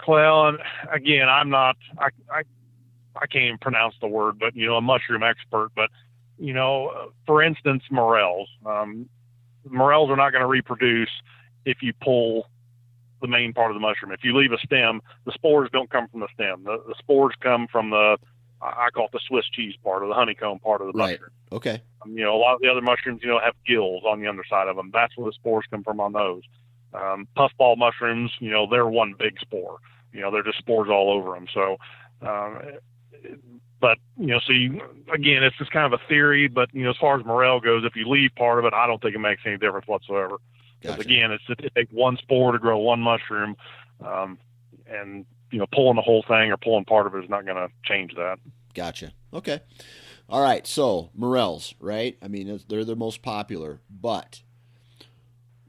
Well, 0.08 0.58
again, 0.92 1.28
I'm 1.28 1.50
not, 1.50 1.76
I, 1.98 2.08
I, 2.32 2.42
I 3.16 3.28
can't 3.28 3.46
even 3.46 3.58
pronounce 3.58 3.96
the 4.00 4.08
word, 4.08 4.40
but 4.40 4.56
you 4.56 4.66
know, 4.66 4.76
a 4.76 4.82
mushroom 4.82 5.24
expert. 5.24 5.72
But 5.76 5.90
you 6.38 6.54
know, 6.54 7.12
for 7.26 7.42
instance, 7.44 7.84
morels. 7.92 8.50
Um, 8.66 9.10
morels 9.70 10.10
are 10.10 10.16
not 10.16 10.32
going 10.32 10.42
to 10.42 10.48
reproduce 10.48 11.10
if 11.66 11.82
you 11.82 11.94
pull 12.02 12.50
the 13.22 13.28
main 13.28 13.54
part 13.54 13.72
of 13.72 13.76
the 13.76 13.80
mushroom. 13.80 14.12
If 14.12 14.24
you 14.24 14.38
leave 14.38 14.52
a 14.52 14.58
stem, 14.60 15.02
the 15.26 15.32
spores 15.32 15.70
don't 15.72 15.90
come 15.90 16.08
from 16.08 16.20
the 16.20 16.28
stem. 16.34 16.64
The, 16.64 16.84
the 16.88 16.96
spores 17.00 17.34
come 17.42 17.68
from 17.72 17.90
the 17.90 18.18
I 18.62 18.90
call 18.92 19.06
it 19.06 19.12
the 19.12 19.20
Swiss 19.28 19.46
cheese 19.52 19.76
part 19.84 20.02
or 20.02 20.08
the 20.08 20.14
honeycomb 20.14 20.60
part 20.60 20.82
of 20.82 20.88
the 20.88 20.94
right. 20.98 21.12
mushroom. 21.12 21.32
Okay. 21.52 21.82
Um, 22.04 22.18
you 22.18 22.24
know, 22.24 22.36
a 22.36 22.40
lot 22.40 22.56
of 22.56 22.62
the 22.62 22.70
other 22.70 22.82
mushrooms, 22.82 23.22
you 23.22 23.30
know, 23.30 23.40
have 23.40 23.54
gills 23.66 24.04
on 24.04 24.20
the 24.20 24.28
underside 24.28 24.68
of 24.68 24.76
them. 24.76 24.90
That's 24.92 25.16
where 25.16 25.28
the 25.28 25.34
spores 25.34 25.66
come 25.70 25.84
from 25.84 26.00
on 26.00 26.14
those. 26.14 26.42
Um, 26.94 27.28
puffball 27.36 27.76
mushrooms, 27.76 28.32
you 28.40 28.50
know, 28.50 28.68
they're 28.70 28.88
one 28.88 29.14
big 29.18 29.40
spore. 29.40 29.78
You 30.12 30.22
know, 30.22 30.32
they're 30.32 30.44
just 30.44 30.58
spores 30.58 30.90
all 30.90 31.12
over 31.12 31.34
them. 31.34 31.48
So, 31.54 31.78
um, 32.22 32.60
but 33.80 33.98
you 34.18 34.28
know, 34.28 34.40
so 34.46 34.54
you, 34.54 34.82
again, 35.14 35.44
it's 35.44 35.58
just 35.58 35.72
kind 35.72 35.92
of 35.92 36.00
a 36.00 36.08
theory. 36.08 36.48
But 36.48 36.74
you 36.74 36.84
know, 36.84 36.92
as 36.92 36.98
far 36.98 37.20
as 37.20 37.26
morel 37.26 37.60
goes, 37.60 37.84
if 37.86 37.96
you 37.96 38.08
leave 38.08 38.32
part 38.36 38.60
of 38.60 38.66
it, 38.66 38.74
I 38.74 38.88
don't 38.88 39.02
think 39.02 39.16
it 39.16 39.20
makes 39.20 39.42
any 39.46 39.58
difference 39.58 39.88
whatsoever. 39.88 40.38
Because 40.80 40.98
Gotcha. 40.98 41.10
again, 41.10 41.32
it's 41.32 41.44
it 41.50 41.74
takes 41.76 41.92
one 41.92 42.18
spore 42.18 42.52
to 42.52 42.60
grow 42.60 42.78
one 42.78 43.00
mushroom, 43.00 43.56
um, 44.06 44.38
and 44.88 45.26
you 45.52 45.60
know, 45.60 45.66
pulling 45.74 45.96
the 45.96 46.02
whole 46.02 46.24
thing 46.28 46.52
or 46.52 46.58
pulling 46.58 46.86
part 46.86 47.08
of 47.08 47.16
it 47.16 47.24
is 47.24 47.30
not 47.30 47.46
going 47.46 47.58
to 47.58 47.70
change 47.84 48.14
that. 48.16 48.40
Gotcha. 48.74 49.14
Okay. 49.34 49.62
All 50.30 50.42
right. 50.42 50.68
So 50.68 51.10
morels, 51.16 51.74
right? 51.80 52.18
I 52.22 52.28
mean, 52.28 52.60
they're 52.68 52.86
the 52.86 52.96
most 52.96 53.22
popular, 53.22 53.80
but 53.90 54.42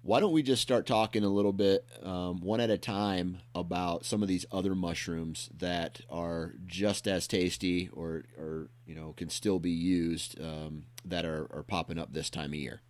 why 0.03 0.21
don't 0.21 0.33
we 0.33 0.43
just 0.43 0.63
start 0.63 0.87
talking 0.87 1.25
a 1.25 1.29
little 1.29 1.53
bit, 1.53 1.85
um, 2.03 2.41
one 2.41 2.61
at 2.61 2.71
a 2.71 2.79
time, 2.79 3.39
about 3.55 4.05
some 4.05 4.23
of 4.23 4.29
these 4.29 4.47
other 4.51 4.75
mushrooms 4.75 5.51
that 5.57 6.01
are 6.09 6.55
just 6.67 7.07
as 7.07 7.27
tasty, 7.27 7.89
or, 7.93 8.25
or 8.39 8.69
you 8.87 8.95
know, 8.95 9.13
can 9.17 9.29
still 9.29 9.59
be 9.59 9.71
used 9.71 10.41
um, 10.41 10.85
that 11.05 11.25
are, 11.25 11.47
are 11.53 11.63
popping 11.63 11.99
up 11.99 12.13
this 12.13 12.31
time 12.31 12.51
of 12.51 12.55
year. 12.55 12.81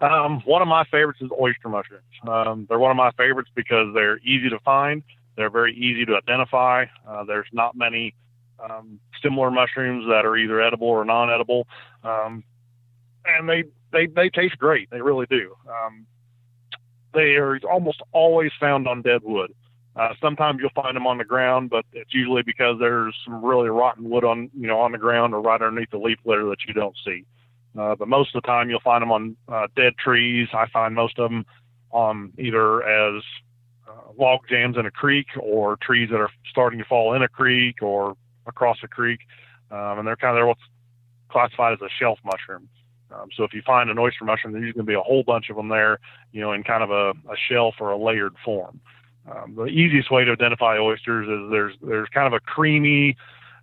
Um, 0.00 0.40
one 0.44 0.62
of 0.62 0.68
my 0.68 0.84
favorites 0.90 1.20
is 1.22 1.30
oyster 1.40 1.68
mushrooms. 1.68 2.02
Um, 2.26 2.66
they're 2.68 2.78
one 2.78 2.90
of 2.90 2.96
my 2.96 3.12
favorites 3.12 3.50
because 3.54 3.94
they're 3.94 4.18
easy 4.18 4.48
to 4.50 4.58
find. 4.60 5.04
They're 5.36 5.50
very 5.50 5.74
easy 5.74 6.04
to 6.06 6.16
identify. 6.16 6.86
Uh, 7.08 7.24
there's 7.24 7.46
not 7.52 7.76
many 7.76 8.14
um, 8.58 8.98
similar 9.22 9.50
mushrooms 9.50 10.06
that 10.08 10.26
are 10.26 10.36
either 10.36 10.60
edible 10.60 10.88
or 10.88 11.04
non-edible, 11.04 11.66
um, 12.02 12.42
and 13.24 13.48
they, 13.48 13.64
they 13.92 14.06
they 14.06 14.30
taste 14.30 14.58
great. 14.58 14.90
They 14.90 15.00
really 15.00 15.26
do. 15.26 15.54
Um, 15.68 16.06
they 17.14 17.36
are 17.36 17.58
almost 17.70 18.02
always 18.12 18.50
found 18.58 18.88
on 18.88 19.02
dead 19.02 19.22
wood. 19.22 19.54
Uh, 19.94 20.14
sometimes 20.20 20.58
you'll 20.60 20.70
find 20.82 20.96
them 20.96 21.06
on 21.06 21.18
the 21.18 21.24
ground, 21.24 21.68
but 21.68 21.84
it's 21.92 22.14
usually 22.14 22.42
because 22.42 22.76
there's 22.80 23.14
some 23.24 23.44
really 23.44 23.68
rotten 23.68 24.08
wood 24.08 24.24
on 24.24 24.50
you 24.58 24.66
know 24.66 24.80
on 24.80 24.92
the 24.92 24.98
ground 24.98 25.34
or 25.34 25.40
right 25.40 25.60
underneath 25.60 25.90
the 25.90 25.98
leaf 25.98 26.18
litter 26.24 26.46
that 26.46 26.64
you 26.66 26.72
don't 26.72 26.96
see. 27.04 27.24
Uh, 27.78 27.94
but 27.94 28.08
most 28.08 28.34
of 28.34 28.42
the 28.42 28.46
time, 28.46 28.68
you'll 28.68 28.80
find 28.80 29.02
them 29.02 29.12
on 29.12 29.36
uh, 29.48 29.66
dead 29.76 29.96
trees. 29.96 30.48
I 30.52 30.66
find 30.68 30.94
most 30.94 31.18
of 31.18 31.30
them 31.30 31.46
on 31.90 32.32
either 32.38 32.82
as 32.82 33.22
uh, 33.88 34.12
log 34.18 34.40
jams 34.48 34.76
in 34.76 34.86
a 34.86 34.90
creek 34.90 35.26
or 35.40 35.76
trees 35.76 36.08
that 36.10 36.20
are 36.20 36.30
starting 36.50 36.78
to 36.78 36.84
fall 36.84 37.14
in 37.14 37.22
a 37.22 37.28
creek 37.28 37.82
or 37.82 38.16
across 38.46 38.78
a 38.82 38.88
creek. 38.88 39.20
Um, 39.70 39.98
and 39.98 40.06
they're 40.06 40.16
kind 40.16 40.36
of 40.36 40.36
they're 40.36 40.46
what's 40.46 40.60
classified 41.30 41.74
as 41.74 41.80
a 41.80 41.88
shelf 41.98 42.18
mushroom. 42.24 42.68
Um, 43.14 43.28
so 43.36 43.44
if 43.44 43.52
you 43.52 43.62
find 43.62 43.90
an 43.90 43.98
oyster 43.98 44.24
mushroom, 44.24 44.52
there's 44.52 44.72
going 44.72 44.86
to 44.86 44.90
be 44.90 44.94
a 44.94 45.00
whole 45.00 45.22
bunch 45.22 45.50
of 45.50 45.56
them 45.56 45.68
there, 45.68 45.98
you 46.32 46.40
know, 46.40 46.52
in 46.52 46.62
kind 46.62 46.82
of 46.82 46.90
a, 46.90 47.10
a 47.30 47.36
shelf 47.48 47.74
or 47.80 47.90
a 47.90 47.98
layered 47.98 48.34
form. 48.44 48.80
Um, 49.30 49.54
the 49.54 49.66
easiest 49.66 50.10
way 50.10 50.24
to 50.24 50.32
identify 50.32 50.78
oysters 50.78 51.28
is 51.28 51.50
there's 51.50 51.74
there's 51.80 52.08
kind 52.08 52.26
of 52.26 52.32
a 52.32 52.40
creamy 52.40 53.16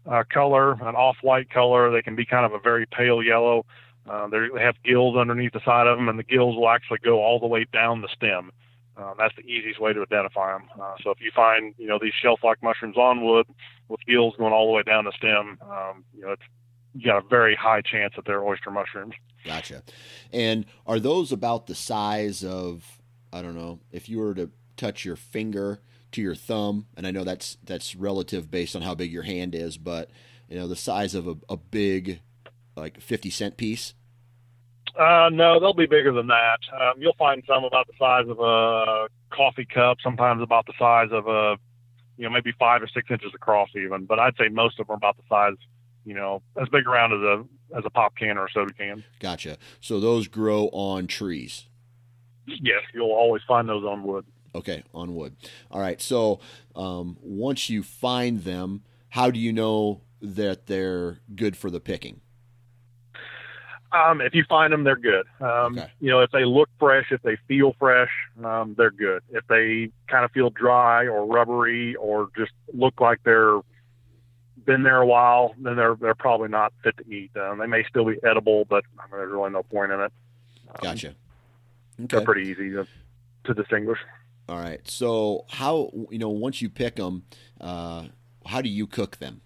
uh, 0.10 0.24
color, 0.32 0.74
an 0.74 0.96
off-white 0.96 1.50
color. 1.50 1.92
They 1.92 2.02
can 2.02 2.16
be 2.16 2.26
kind 2.26 2.46
of 2.46 2.54
a 2.54 2.60
very 2.60 2.86
pale 2.86 3.22
yellow. 3.22 3.66
Uh, 4.10 4.28
they 4.28 4.62
have 4.62 4.76
gills 4.84 5.18
underneath 5.18 5.54
the 5.54 5.62
side 5.66 5.88
of 5.88 5.98
them, 5.98 6.10
and 6.10 6.18
the 6.18 6.24
gills 6.24 6.56
will 6.56 6.70
actually 6.70 7.00
go 7.04 7.22
all 7.22 7.40
the 7.40 7.48
way 7.48 7.66
down 7.74 8.02
the 8.02 8.08
stem. 8.08 8.52
Uh, 8.98 9.14
that's 9.18 9.36
the 9.36 9.44
easiest 9.44 9.80
way 9.80 9.94
to 9.94 10.02
identify 10.02 10.54
them. 10.54 10.68
Uh, 10.82 10.94
so 11.04 11.10
if 11.12 11.22
you 11.22 11.32
find, 11.34 11.74
you 11.78 11.88
know, 11.88 12.00
these 12.02 12.14
shelf-like 12.22 12.62
mushrooms 12.62 12.98
on 12.98 13.24
wood 13.24 13.46
with 13.88 14.00
gills 14.06 14.34
going 14.38 14.52
all 14.52 14.68
the 14.68 14.74
way 14.74 14.84
down 14.84 15.06
the 15.06 15.12
stem, 15.12 15.58
um, 15.62 16.04
you 16.16 16.22
know, 16.22 16.32
it's, 16.32 16.42
you 16.94 17.06
got 17.06 17.24
a 17.24 17.28
very 17.28 17.56
high 17.56 17.82
chance 17.82 18.14
that 18.16 18.26
they're 18.26 18.44
oyster 18.44 18.72
mushrooms. 18.72 19.14
Gotcha. 19.46 19.84
And 20.34 20.66
are 20.86 21.00
those 21.00 21.32
about 21.32 21.68
the 21.68 21.76
size 21.76 22.44
of 22.44 23.00
I 23.32 23.42
don't 23.42 23.56
know 23.56 23.80
if 23.92 24.10
you 24.10 24.20
were 24.20 24.34
to 24.36 24.50
touch 24.76 25.06
your 25.06 25.16
finger 25.16 25.80
to 26.12 26.22
your 26.22 26.36
thumb, 26.36 26.88
and 26.98 27.06
I 27.06 27.12
know 27.12 27.24
that's 27.24 27.58
that's 27.64 27.96
relative 27.96 28.50
based 28.50 28.76
on 28.76 28.82
how 28.82 28.96
big 28.96 29.12
your 29.12 29.24
hand 29.24 29.54
is, 29.56 29.78
but 29.78 30.10
you 30.48 30.58
know 30.58 30.68
the 30.68 30.76
size 30.76 31.16
of 31.16 31.28
a, 31.28 31.36
a 31.48 31.58
big 31.58 32.22
like 32.76 33.00
fifty 33.00 33.30
cent 33.30 33.58
piece. 33.58 33.94
Uh, 34.98 35.30
no, 35.32 35.60
they'll 35.60 35.74
be 35.74 35.86
bigger 35.86 36.12
than 36.12 36.28
that. 36.28 36.60
Um, 36.74 36.94
you'll 36.98 37.16
find 37.18 37.44
some 37.48 37.64
about 37.64 37.88
the 37.88 37.94
size 37.98 38.26
of 38.28 38.40
a 38.40 39.08
coffee 39.30 39.66
cup, 39.66 39.98
sometimes 40.04 40.42
about 40.42 40.66
the 40.66 40.74
size 40.78 41.10
of 41.12 41.28
a, 41.28 41.58
you 42.18 42.26
know, 42.26 42.30
maybe 42.30 42.52
five 42.60 42.82
or 42.82 42.88
six 42.88 43.10
inches 43.10 43.32
across 43.34 43.70
even. 43.76 44.06
But 44.06 44.20
I'd 44.20 44.36
say 44.38 44.50
most 44.50 44.80
of 44.80 44.88
them 44.88 44.96
are 44.96 44.98
about 44.98 45.16
the 45.18 45.24
size, 45.30 45.56
you 46.06 46.14
know, 46.14 46.42
as 46.62 46.68
big 46.70 46.88
around 46.88 47.14
as 47.14 47.22
a 47.22 47.78
as 47.78 47.84
a 47.86 47.90
pop 47.90 48.16
can 48.16 48.38
or 48.38 48.46
a 48.46 48.52
soda 48.52 48.74
can. 48.74 49.04
Gotcha. 49.20 49.58
So 49.80 50.00
those 50.00 50.28
grow 50.28 50.70
on 50.72 51.08
trees. 51.08 51.66
Yes, 52.46 52.82
you'll 52.94 53.12
always 53.12 53.44
find 53.48 53.70
those 53.70 53.84
on 53.84 54.04
wood. 54.04 54.26
Okay, 54.56 54.84
on 54.94 55.14
wood. 55.14 55.36
All 55.70 55.80
right. 55.80 56.02
So 56.02 56.40
um, 56.76 57.18
once 57.22 57.70
you 57.70 57.84
find 57.84 58.44
them, 58.44 58.84
how 59.10 59.30
do 59.30 59.40
you 59.40 59.54
know 59.54 60.02
that 60.22 60.66
they're 60.66 61.20
good 61.36 61.56
for 61.56 61.70
the 61.70 61.80
picking? 61.80 62.22
Um, 63.92 64.22
if 64.22 64.36
you 64.36 64.44
find 64.48 64.72
them, 64.72 64.84
they're 64.84 64.96
good. 64.96 65.26
Um, 65.42 65.78
Okay. 65.78 65.92
You 66.00 66.12
know, 66.12 66.22
if 66.22 66.32
they 66.32 66.46
look 66.46 66.70
fresh, 66.80 67.08
if 67.12 67.22
they 67.24 67.38
feel 67.48 67.76
fresh, 67.80 68.10
um, 68.44 68.76
they're 68.78 68.92
good. 68.92 69.24
If 69.30 69.46
they 69.48 69.92
kind 70.08 70.26
of 70.26 70.32
feel 70.32 70.52
dry 70.52 71.08
or 71.08 71.26
rubbery 71.26 71.96
or 71.96 72.30
just 72.38 72.52
look 72.74 73.02
like 73.02 73.20
they're 73.24 73.60
been 74.70 74.84
there 74.84 75.02
a 75.02 75.06
while, 75.06 75.56
then 75.58 75.76
they're 75.76 75.96
they're 75.96 76.14
probably 76.14 76.48
not 76.48 76.72
fit 76.84 76.96
to 76.98 77.12
eat. 77.12 77.32
Um, 77.36 77.58
they 77.58 77.66
may 77.66 77.84
still 77.90 78.06
be 78.06 78.18
edible, 78.24 78.66
but 78.66 78.84
I 79.00 79.04
mean, 79.04 79.20
there's 79.20 79.32
really 79.32 79.50
no 79.50 79.64
point 79.64 79.92
in 79.92 80.00
it. 80.00 80.14
Um, 80.68 80.76
Gotcha. 80.84 81.16
They're 81.98 82.22
pretty 82.22 82.48
easy 82.48 82.70
to, 82.72 82.86
to 83.46 83.54
distinguish. 83.56 83.98
All 84.48 84.60
right. 84.60 84.80
So 84.88 85.46
how 85.50 85.92
you 86.12 86.20
know 86.20 86.30
once 86.30 86.62
you 86.62 86.70
pick 86.70 86.98
them, 86.98 87.24
uh, 87.60 88.06
how 88.46 88.62
do 88.62 88.70
you 88.70 88.86
cook 88.86 89.18
them? 89.18 89.42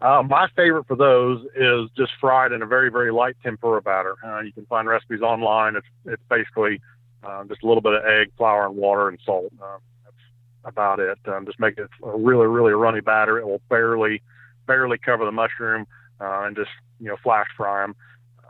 Uh, 0.00 0.22
my 0.26 0.48
favorite 0.56 0.86
for 0.86 0.96
those 0.96 1.44
is 1.54 1.90
just 1.94 2.12
fried 2.18 2.52
in 2.52 2.62
a 2.62 2.66
very, 2.66 2.90
very 2.90 3.12
light 3.12 3.36
tempura 3.42 3.82
batter. 3.82 4.16
Uh, 4.24 4.40
you 4.40 4.52
can 4.52 4.64
find 4.64 4.88
recipes 4.88 5.20
online. 5.20 5.76
It's 5.76 5.86
it's 6.06 6.22
basically 6.30 6.80
uh, 7.22 7.44
just 7.44 7.62
a 7.62 7.66
little 7.66 7.82
bit 7.82 7.92
of 7.92 8.04
egg, 8.06 8.32
flour, 8.38 8.64
and 8.64 8.76
water 8.76 9.10
and 9.10 9.18
salt. 9.26 9.52
About 10.64 11.00
it. 11.00 11.18
Um, 11.26 11.46
just 11.46 11.58
make 11.58 11.78
it 11.78 11.88
a 12.02 12.16
really, 12.16 12.46
really 12.46 12.72
runny 12.72 13.00
batter. 13.00 13.38
It 13.38 13.46
will 13.46 13.62
barely, 13.70 14.22
barely 14.66 14.98
cover 14.98 15.24
the 15.24 15.32
mushroom, 15.32 15.86
uh, 16.20 16.42
and 16.44 16.54
just 16.54 16.70
you 17.00 17.08
know 17.08 17.16
flash 17.22 17.46
fry 17.56 17.82
them. 17.82 17.96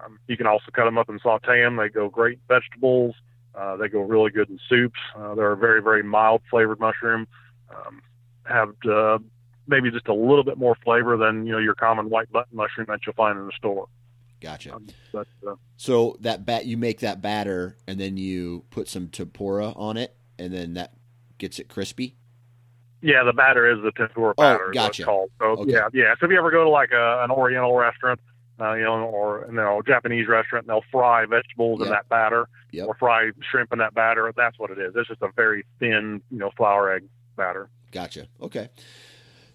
Um, 0.03 0.19
you 0.27 0.37
can 0.37 0.47
also 0.47 0.67
cut 0.73 0.85
them 0.85 0.99
up 0.99 1.09
and 1.09 1.21
saute 1.23 1.63
them. 1.63 1.77
They 1.77 1.89
go 1.89 2.09
great 2.09 2.39
in 2.39 2.41
vegetables. 2.49 3.15
Uh, 3.55 3.77
they 3.77 3.89
go 3.89 4.01
really 4.01 4.31
good 4.31 4.49
in 4.49 4.59
soups. 4.69 4.99
Uh, 5.17 5.35
they're 5.35 5.53
a 5.53 5.57
very, 5.57 5.83
very 5.83 6.03
mild 6.03 6.43
flavored 6.51 6.81
mushroom. 6.81 7.27
Um, 7.71 8.03
have 8.45 8.75
uh, 8.91 9.19
maybe 9.67 9.91
just 9.91 10.09
a 10.09 10.15
little 10.15 10.45
bit 10.45 10.59
more 10.59 10.77
flavor 10.85 11.17
than 11.17 11.47
you 11.47 11.53
know 11.53 11.59
your 11.59 11.75
common 11.75 12.11
white 12.11 12.31
button 12.33 12.57
mushroom 12.57 12.87
that 12.89 13.01
you'll 13.07 13.15
find 13.15 13.39
in 13.39 13.47
the 13.47 13.53
store. 13.57 13.87
Gotcha. 14.41 14.75
Um, 14.75 14.87
but 15.13 15.29
uh, 15.47 15.55
So 15.77 16.17
that 16.21 16.47
bat 16.47 16.67
you 16.67 16.77
make 16.77 17.01
that 17.01 17.21
batter 17.21 17.77
and 17.87 18.01
then 18.01 18.17
you 18.17 18.65
put 18.71 18.89
some 18.89 19.09
tempura 19.09 19.73
on 19.77 19.97
it 19.97 20.17
and 20.39 20.53
then 20.53 20.75
that 20.75 20.95
gets 21.41 21.59
it 21.59 21.69
crispy. 21.69 22.15
yeah, 23.03 23.25
the 23.25 23.33
batter 23.33 23.69
is 23.69 23.83
the 23.83 23.91
tempura 23.93 24.35
Oh, 24.39 24.43
batter. 24.43 24.67
what 24.67 24.75
gotcha. 24.75 25.05
called. 25.05 25.31
So 25.41 25.47
Okay. 25.63 25.73
yeah, 25.73 25.89
yeah. 25.93 26.15
So 26.21 26.27
if 26.27 26.31
you 26.33 26.39
ever 26.39 26.51
go 26.53 26.63
to 26.65 26.71
like 26.71 26.93
a, 26.93 27.25
an 27.25 27.31
Oriental 27.33 27.75
restaurant, 27.75 28.21
uh, 28.61 28.75
you 28.75 28.83
know, 28.85 29.05
or 29.07 29.47
you 29.49 29.55
know, 29.55 29.81
Japanese 29.87 30.29
restaurant, 30.29 30.67
and 30.67 30.71
they'll 30.71 30.85
fry 30.93 31.25
vegetables 31.27 31.81
in 31.81 31.89
that 31.89 32.09
batter, 32.11 32.47
Yep. 32.73 32.87
or 32.89 32.95
fry 32.95 33.31
shrimp 33.51 33.73
in 33.73 33.79
that 33.79 33.95
batter. 33.95 34.33
That's 34.37 34.59
what 34.59 34.71
it 34.71 34.79
is. 34.79 34.93
It's 34.95 35.09
just 35.09 35.23
a 35.23 35.31
very 35.35 35.65
thin, 35.81 36.21
you 36.31 36.39
know, 36.39 36.51
flour 36.57 36.93
egg 36.95 37.05
batter. 37.37 37.69
Gotcha. 37.91 38.29
Okay. 38.43 38.69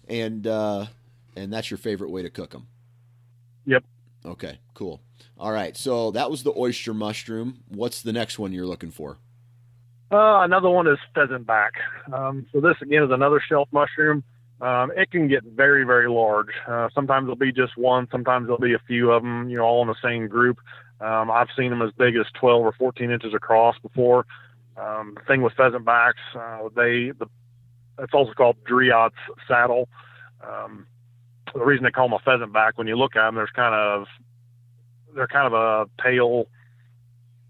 And 0.08 0.46
uh, 0.46 0.86
and 1.36 1.52
that's 1.52 1.70
your 1.70 1.78
favorite 1.78 2.10
way 2.10 2.22
to 2.22 2.30
cook 2.30 2.50
them. 2.50 2.66
Yep. 3.66 3.84
Okay, 4.24 4.58
cool. 4.74 5.00
All 5.38 5.52
right, 5.52 5.76
so 5.76 6.10
that 6.12 6.30
was 6.30 6.42
the 6.42 6.52
oyster 6.56 6.92
mushroom. 6.94 7.60
What's 7.68 8.02
the 8.02 8.12
next 8.12 8.38
one 8.40 8.52
you're 8.52 8.66
looking 8.66 8.90
for? 8.90 9.18
Uh, 10.10 10.42
another 10.42 10.70
one 10.70 10.86
is 10.86 10.98
pheasant 11.14 11.46
back. 11.46 11.72
Um, 12.12 12.46
so 12.52 12.60
this 12.60 12.76
again 12.80 13.02
is 13.02 13.10
another 13.10 13.40
shelf 13.46 13.68
mushroom. 13.72 14.22
Um, 14.60 14.90
it 14.96 15.10
can 15.10 15.28
get 15.28 15.42
very, 15.44 15.84
very 15.84 16.08
large. 16.08 16.48
Uh, 16.66 16.88
sometimes 16.94 17.24
it'll 17.24 17.36
be 17.36 17.52
just 17.52 17.76
one. 17.76 18.08
Sometimes 18.10 18.46
there'll 18.46 18.58
be 18.58 18.74
a 18.74 18.86
few 18.86 19.10
of 19.10 19.22
them, 19.22 19.50
you 19.50 19.58
know, 19.58 19.64
all 19.64 19.82
in 19.82 19.88
the 19.88 19.96
same 20.02 20.28
group. 20.28 20.58
Um, 21.00 21.30
I've 21.30 21.48
seen 21.56 21.70
them 21.70 21.82
as 21.82 21.90
big 21.98 22.16
as 22.16 22.24
12 22.40 22.62
or 22.62 22.72
14 22.72 23.10
inches 23.10 23.34
across 23.34 23.76
before. 23.80 24.24
Um, 24.78 25.14
the 25.16 25.24
thing 25.26 25.42
with 25.42 25.52
pheasant 25.54 25.84
backs, 25.84 26.20
uh, 26.34 26.68
they 26.74 27.12
the 27.18 27.26
it's 27.98 28.12
also 28.12 28.32
called 28.32 28.56
Dryad's 28.64 29.14
saddle. 29.48 29.88
Um, 30.46 30.86
the 31.54 31.64
reason 31.64 31.84
they 31.84 31.90
call 31.90 32.08
them 32.08 32.18
a 32.20 32.24
pheasant 32.24 32.52
back, 32.52 32.76
when 32.76 32.86
you 32.86 32.96
look 32.96 33.16
at 33.16 33.22
them, 33.22 33.36
there's 33.36 33.50
kind 33.54 33.74
of 33.74 34.06
they're 35.14 35.26
kind 35.26 35.46
of 35.46 35.54
a 35.54 36.02
pale, 36.02 36.46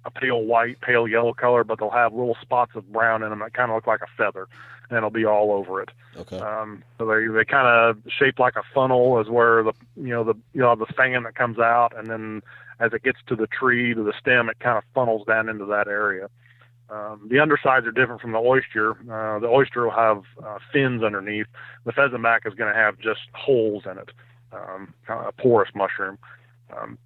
a 0.06 0.10
pale 0.10 0.42
white, 0.42 0.80
pale 0.80 1.06
yellow 1.08 1.34
color, 1.34 1.64
but 1.64 1.78
they'll 1.78 1.90
have 1.90 2.14
little 2.14 2.36
spots 2.40 2.72
of 2.76 2.90
brown 2.92 3.22
in 3.22 3.30
them 3.30 3.40
that 3.40 3.52
kind 3.52 3.70
of 3.70 3.74
look 3.74 3.86
like 3.86 4.00
a 4.00 4.06
feather, 4.16 4.46
and 4.88 4.96
it'll 4.96 5.10
be 5.10 5.24
all 5.26 5.50
over 5.50 5.82
it. 5.82 5.90
Okay. 6.16 6.38
Um, 6.38 6.84
so 6.96 7.06
they 7.06 7.26
they 7.26 7.44
kind 7.44 7.66
of 7.66 7.98
shape 8.08 8.38
like 8.38 8.54
a 8.56 8.62
funnel, 8.72 9.20
is 9.20 9.28
where 9.28 9.64
the 9.64 9.72
you 9.96 10.10
know 10.10 10.24
the 10.24 10.34
you 10.54 10.60
know 10.60 10.76
the 10.76 10.86
fan 10.86 11.24
that 11.24 11.34
comes 11.34 11.58
out, 11.58 11.92
and 11.96 12.06
then 12.06 12.42
as 12.78 12.92
it 12.92 13.02
gets 13.02 13.18
to 13.26 13.36
the 13.36 13.48
tree 13.48 13.94
to 13.94 14.02
the 14.02 14.12
stem, 14.18 14.48
it 14.48 14.60
kind 14.60 14.78
of 14.78 14.84
funnels 14.94 15.26
down 15.26 15.48
into 15.48 15.66
that 15.66 15.88
area. 15.88 16.30
Um, 16.88 17.26
the 17.28 17.40
undersides 17.40 17.84
are 17.84 17.90
different 17.90 18.20
from 18.20 18.30
the 18.30 18.38
oyster. 18.38 18.92
Uh, 19.10 19.40
the 19.40 19.48
oyster 19.48 19.84
will 19.84 19.90
have 19.90 20.22
uh, 20.44 20.58
fins 20.72 21.02
underneath. 21.02 21.48
The 21.84 21.92
pheasant 21.92 22.22
back 22.22 22.42
is 22.46 22.54
going 22.54 22.72
to 22.72 22.78
have 22.78 22.96
just 22.98 23.22
holes 23.32 23.84
in 23.86 23.98
it, 23.98 24.10
um, 24.52 24.94
kind 25.04 25.20
of 25.20 25.26
a 25.26 25.32
porous 25.32 25.70
mushroom. 25.74 26.16
Um, 26.76 26.96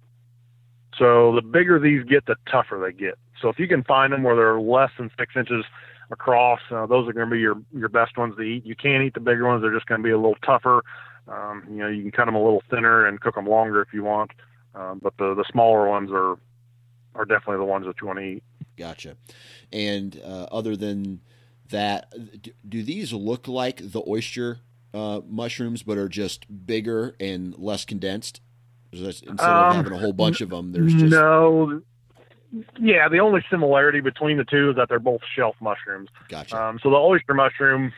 so 0.97 1.33
the 1.35 1.41
bigger 1.41 1.79
these 1.79 2.03
get, 2.03 2.25
the 2.25 2.35
tougher 2.49 2.79
they 2.79 2.97
get. 2.97 3.17
So 3.41 3.49
if 3.49 3.59
you 3.59 3.67
can 3.67 3.83
find 3.83 4.13
them 4.13 4.23
where 4.23 4.35
they're 4.35 4.59
less 4.59 4.91
than 4.97 5.09
six 5.17 5.35
inches 5.35 5.65
across, 6.11 6.59
uh, 6.69 6.85
those 6.85 7.07
are 7.07 7.13
going 7.13 7.29
to 7.29 7.35
be 7.35 7.39
your 7.39 7.55
your 7.73 7.89
best 7.89 8.17
ones 8.17 8.35
to 8.35 8.41
eat. 8.41 8.65
You 8.65 8.75
can't 8.75 9.03
eat 9.03 9.13
the 9.13 9.19
bigger 9.19 9.47
ones; 9.47 9.61
they're 9.61 9.73
just 9.73 9.87
going 9.87 10.01
to 10.01 10.05
be 10.05 10.11
a 10.11 10.17
little 10.17 10.37
tougher. 10.45 10.83
Um, 11.27 11.63
you 11.69 11.77
know, 11.77 11.87
you 11.87 12.01
can 12.01 12.11
cut 12.11 12.25
them 12.25 12.35
a 12.35 12.43
little 12.43 12.63
thinner 12.69 13.05
and 13.05 13.19
cook 13.19 13.35
them 13.35 13.47
longer 13.47 13.81
if 13.81 13.93
you 13.93 14.03
want. 14.03 14.31
Um, 14.75 14.99
but 15.01 15.13
the 15.17 15.33
the 15.33 15.45
smaller 15.51 15.87
ones 15.87 16.11
are 16.11 16.37
are 17.15 17.25
definitely 17.25 17.57
the 17.57 17.65
ones 17.65 17.85
that 17.85 17.95
you 18.01 18.07
want 18.07 18.19
to 18.19 18.25
eat. 18.25 18.43
Gotcha. 18.77 19.15
And 19.71 20.19
uh, 20.23 20.47
other 20.51 20.75
than 20.75 21.21
that, 21.69 22.13
do, 22.67 22.83
these 22.83 23.11
look 23.13 23.47
like 23.47 23.91
the 23.91 24.01
oyster 24.07 24.59
uh, 24.93 25.21
mushrooms, 25.27 25.83
but 25.83 25.97
are 25.97 26.09
just 26.09 26.65
bigger 26.65 27.15
and 27.19 27.57
less 27.57 27.85
condensed? 27.85 28.41
Instead 28.91 29.39
um, 29.39 29.69
of 29.69 29.75
having 29.75 29.93
a 29.93 29.97
whole 29.97 30.13
bunch 30.13 30.41
of 30.41 30.49
them, 30.49 30.71
there's 30.71 30.93
just 30.93 31.11
no. 31.11 31.81
Yeah, 32.77 33.07
the 33.07 33.19
only 33.19 33.45
similarity 33.49 34.01
between 34.01 34.37
the 34.37 34.43
two 34.43 34.71
is 34.71 34.75
that 34.75 34.89
they're 34.89 34.99
both 34.99 35.21
shelf 35.33 35.55
mushrooms. 35.61 36.09
Gotcha. 36.27 36.61
Um, 36.61 36.79
so 36.83 36.89
the 36.89 36.97
oyster 36.97 37.33
mushroom, 37.33 37.93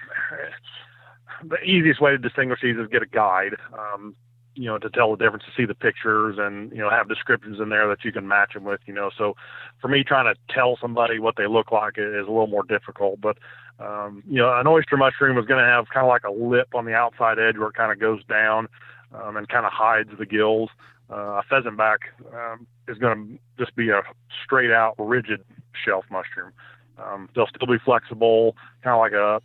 the 1.43 1.59
easiest 1.63 1.99
way 1.99 2.11
to 2.11 2.19
distinguish 2.19 2.59
these 2.61 2.77
is 2.77 2.87
get 2.87 3.01
a 3.01 3.07
guide. 3.07 3.55
Um, 3.73 4.15
you 4.55 4.65
know, 4.65 4.77
to 4.77 4.89
tell 4.89 5.09
the 5.09 5.17
difference, 5.17 5.43
to 5.45 5.51
see 5.57 5.65
the 5.65 5.73
pictures 5.73 6.35
and, 6.37 6.71
you 6.71 6.77
know, 6.77 6.89
have 6.89 7.09
descriptions 7.09 7.59
in 7.59 7.69
there 7.69 7.87
that 7.87 8.05
you 8.05 8.11
can 8.11 8.27
match 8.27 8.53
them 8.53 8.63
with, 8.63 8.81
you 8.85 8.93
know. 8.93 9.09
So 9.17 9.35
for 9.81 9.87
me, 9.87 10.03
trying 10.03 10.31
to 10.31 10.39
tell 10.53 10.77
somebody 10.79 11.17
what 11.17 11.35
they 11.37 11.47
look 11.47 11.71
like 11.71 11.95
is 11.97 12.27
a 12.27 12.31
little 12.31 12.45
more 12.45 12.63
difficult. 12.63 13.19
But, 13.19 13.37
um, 13.79 14.21
you 14.27 14.37
know, 14.37 14.55
an 14.55 14.67
oyster 14.67 14.95
mushroom 14.95 15.39
is 15.39 15.45
going 15.45 15.63
to 15.63 15.67
have 15.67 15.89
kind 15.89 16.05
of 16.05 16.09
like 16.09 16.23
a 16.23 16.31
lip 16.31 16.75
on 16.75 16.85
the 16.85 16.93
outside 16.93 17.39
edge 17.39 17.57
where 17.57 17.69
it 17.69 17.73
kind 17.73 17.91
of 17.91 17.99
goes 17.99 18.23
down 18.25 18.67
um, 19.13 19.37
and 19.37 19.47
kind 19.49 19.65
of 19.65 19.71
hides 19.71 20.09
the 20.17 20.25
gills. 20.25 20.69
Uh, 21.11 21.39
a 21.39 21.43
pheasant 21.49 21.77
back 21.77 21.99
um, 22.33 22.65
is 22.87 22.97
going 22.97 23.39
to 23.57 23.63
just 23.63 23.75
be 23.75 23.89
a 23.89 24.01
straight 24.43 24.71
out 24.71 24.95
rigid 24.97 25.43
shelf 25.85 26.05
mushroom. 26.09 26.51
Um, 26.97 27.29
they'll 27.35 27.47
still 27.47 27.67
be 27.67 27.79
flexible, 27.83 28.55
kind 28.83 28.95
of 28.95 28.99
like 28.99 29.11
a, 29.11 29.41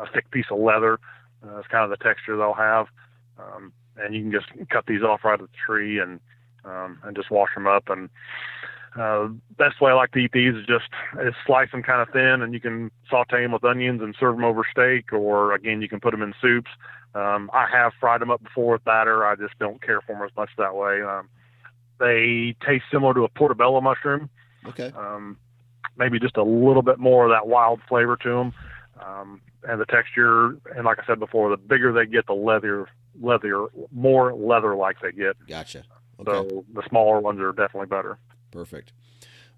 a 0.00 0.06
thick 0.12 0.30
piece 0.30 0.46
of 0.50 0.58
leather. 0.58 0.98
Uh, 1.42 1.56
that's 1.56 1.68
kind 1.68 1.84
of 1.84 1.90
the 1.90 2.02
texture 2.02 2.36
they'll 2.36 2.52
have. 2.52 2.86
Um, 3.38 3.72
and 3.96 4.14
you 4.14 4.22
can 4.22 4.32
just 4.32 4.46
cut 4.70 4.86
these 4.86 5.02
off 5.02 5.24
right 5.24 5.40
at 5.40 5.40
the 5.40 5.48
tree 5.66 5.98
and 5.98 6.20
um, 6.64 6.98
and 7.04 7.16
just 7.16 7.30
wash 7.30 7.50
them 7.54 7.66
up. 7.66 7.88
And 7.88 8.10
uh, 8.98 9.28
best 9.56 9.80
way 9.80 9.90
I 9.90 9.94
like 9.94 10.12
to 10.12 10.18
eat 10.18 10.32
these 10.32 10.54
is 10.54 10.66
just 10.66 10.88
is 11.22 11.34
slice 11.46 11.70
them 11.70 11.82
kind 11.82 12.02
of 12.02 12.12
thin, 12.12 12.42
and 12.42 12.52
you 12.52 12.60
can 12.60 12.90
saute 13.08 13.42
them 13.42 13.52
with 13.52 13.64
onions 13.64 14.02
and 14.02 14.14
serve 14.18 14.36
them 14.36 14.44
over 14.44 14.62
steak, 14.70 15.12
or 15.12 15.54
again 15.54 15.80
you 15.80 15.88
can 15.88 16.00
put 16.00 16.10
them 16.10 16.22
in 16.22 16.34
soups. 16.40 16.70
Um, 17.14 17.50
I 17.52 17.66
have 17.70 17.92
fried 17.98 18.20
them 18.20 18.30
up 18.30 18.42
before 18.42 18.72
with 18.72 18.84
batter. 18.84 19.26
I 19.26 19.34
just 19.36 19.58
don't 19.58 19.82
care 19.82 20.00
for 20.00 20.14
them 20.14 20.22
as 20.22 20.30
much 20.36 20.50
that 20.58 20.76
way. 20.76 21.02
Um, 21.02 21.28
they 21.98 22.56
taste 22.64 22.84
similar 22.90 23.14
to 23.14 23.24
a 23.24 23.28
portobello 23.28 23.80
mushroom. 23.80 24.30
Okay. 24.66 24.92
Um, 24.96 25.36
maybe 25.96 26.18
just 26.18 26.36
a 26.36 26.42
little 26.42 26.82
bit 26.82 26.98
more 26.98 27.24
of 27.26 27.30
that 27.30 27.46
wild 27.46 27.80
flavor 27.88 28.16
to 28.16 28.28
them. 28.28 28.52
Um, 29.00 29.40
and 29.64 29.80
the 29.80 29.86
texture, 29.86 30.56
and 30.74 30.84
like 30.84 30.98
I 30.98 31.06
said 31.06 31.18
before, 31.18 31.50
the 31.50 31.56
bigger 31.56 31.92
they 31.92 32.06
get, 32.06 32.26
the 32.26 32.32
leather 32.32 32.88
leather, 33.20 33.66
more 33.92 34.32
leather 34.32 34.74
like 34.76 34.96
they 35.02 35.12
get. 35.12 35.36
Gotcha. 35.46 35.84
Okay. 36.20 36.30
So 36.32 36.64
the 36.72 36.82
smaller 36.88 37.20
ones 37.20 37.40
are 37.40 37.52
definitely 37.52 37.86
better. 37.86 38.18
Perfect. 38.50 38.92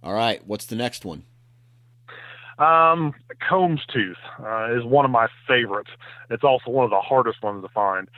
All 0.03 0.15
right. 0.15 0.45
What's 0.47 0.67
the 0.67 0.77
next 0.77 1.05
one? 1.05 1.25
Um, 2.59 3.15
Combs 3.49 3.81
tooth 3.93 4.17
uh, 4.41 4.77
is 4.77 4.85
one 4.85 5.05
of 5.05 5.11
my 5.11 5.29
favorites. 5.47 5.91
It's 6.31 6.45
also 6.45 6.71
one 6.71 6.85
of 6.85 6.91
the 6.91 7.01
hardest 7.01 7.43
ones 7.43 7.65
to 7.65 7.69
find. 7.69 8.09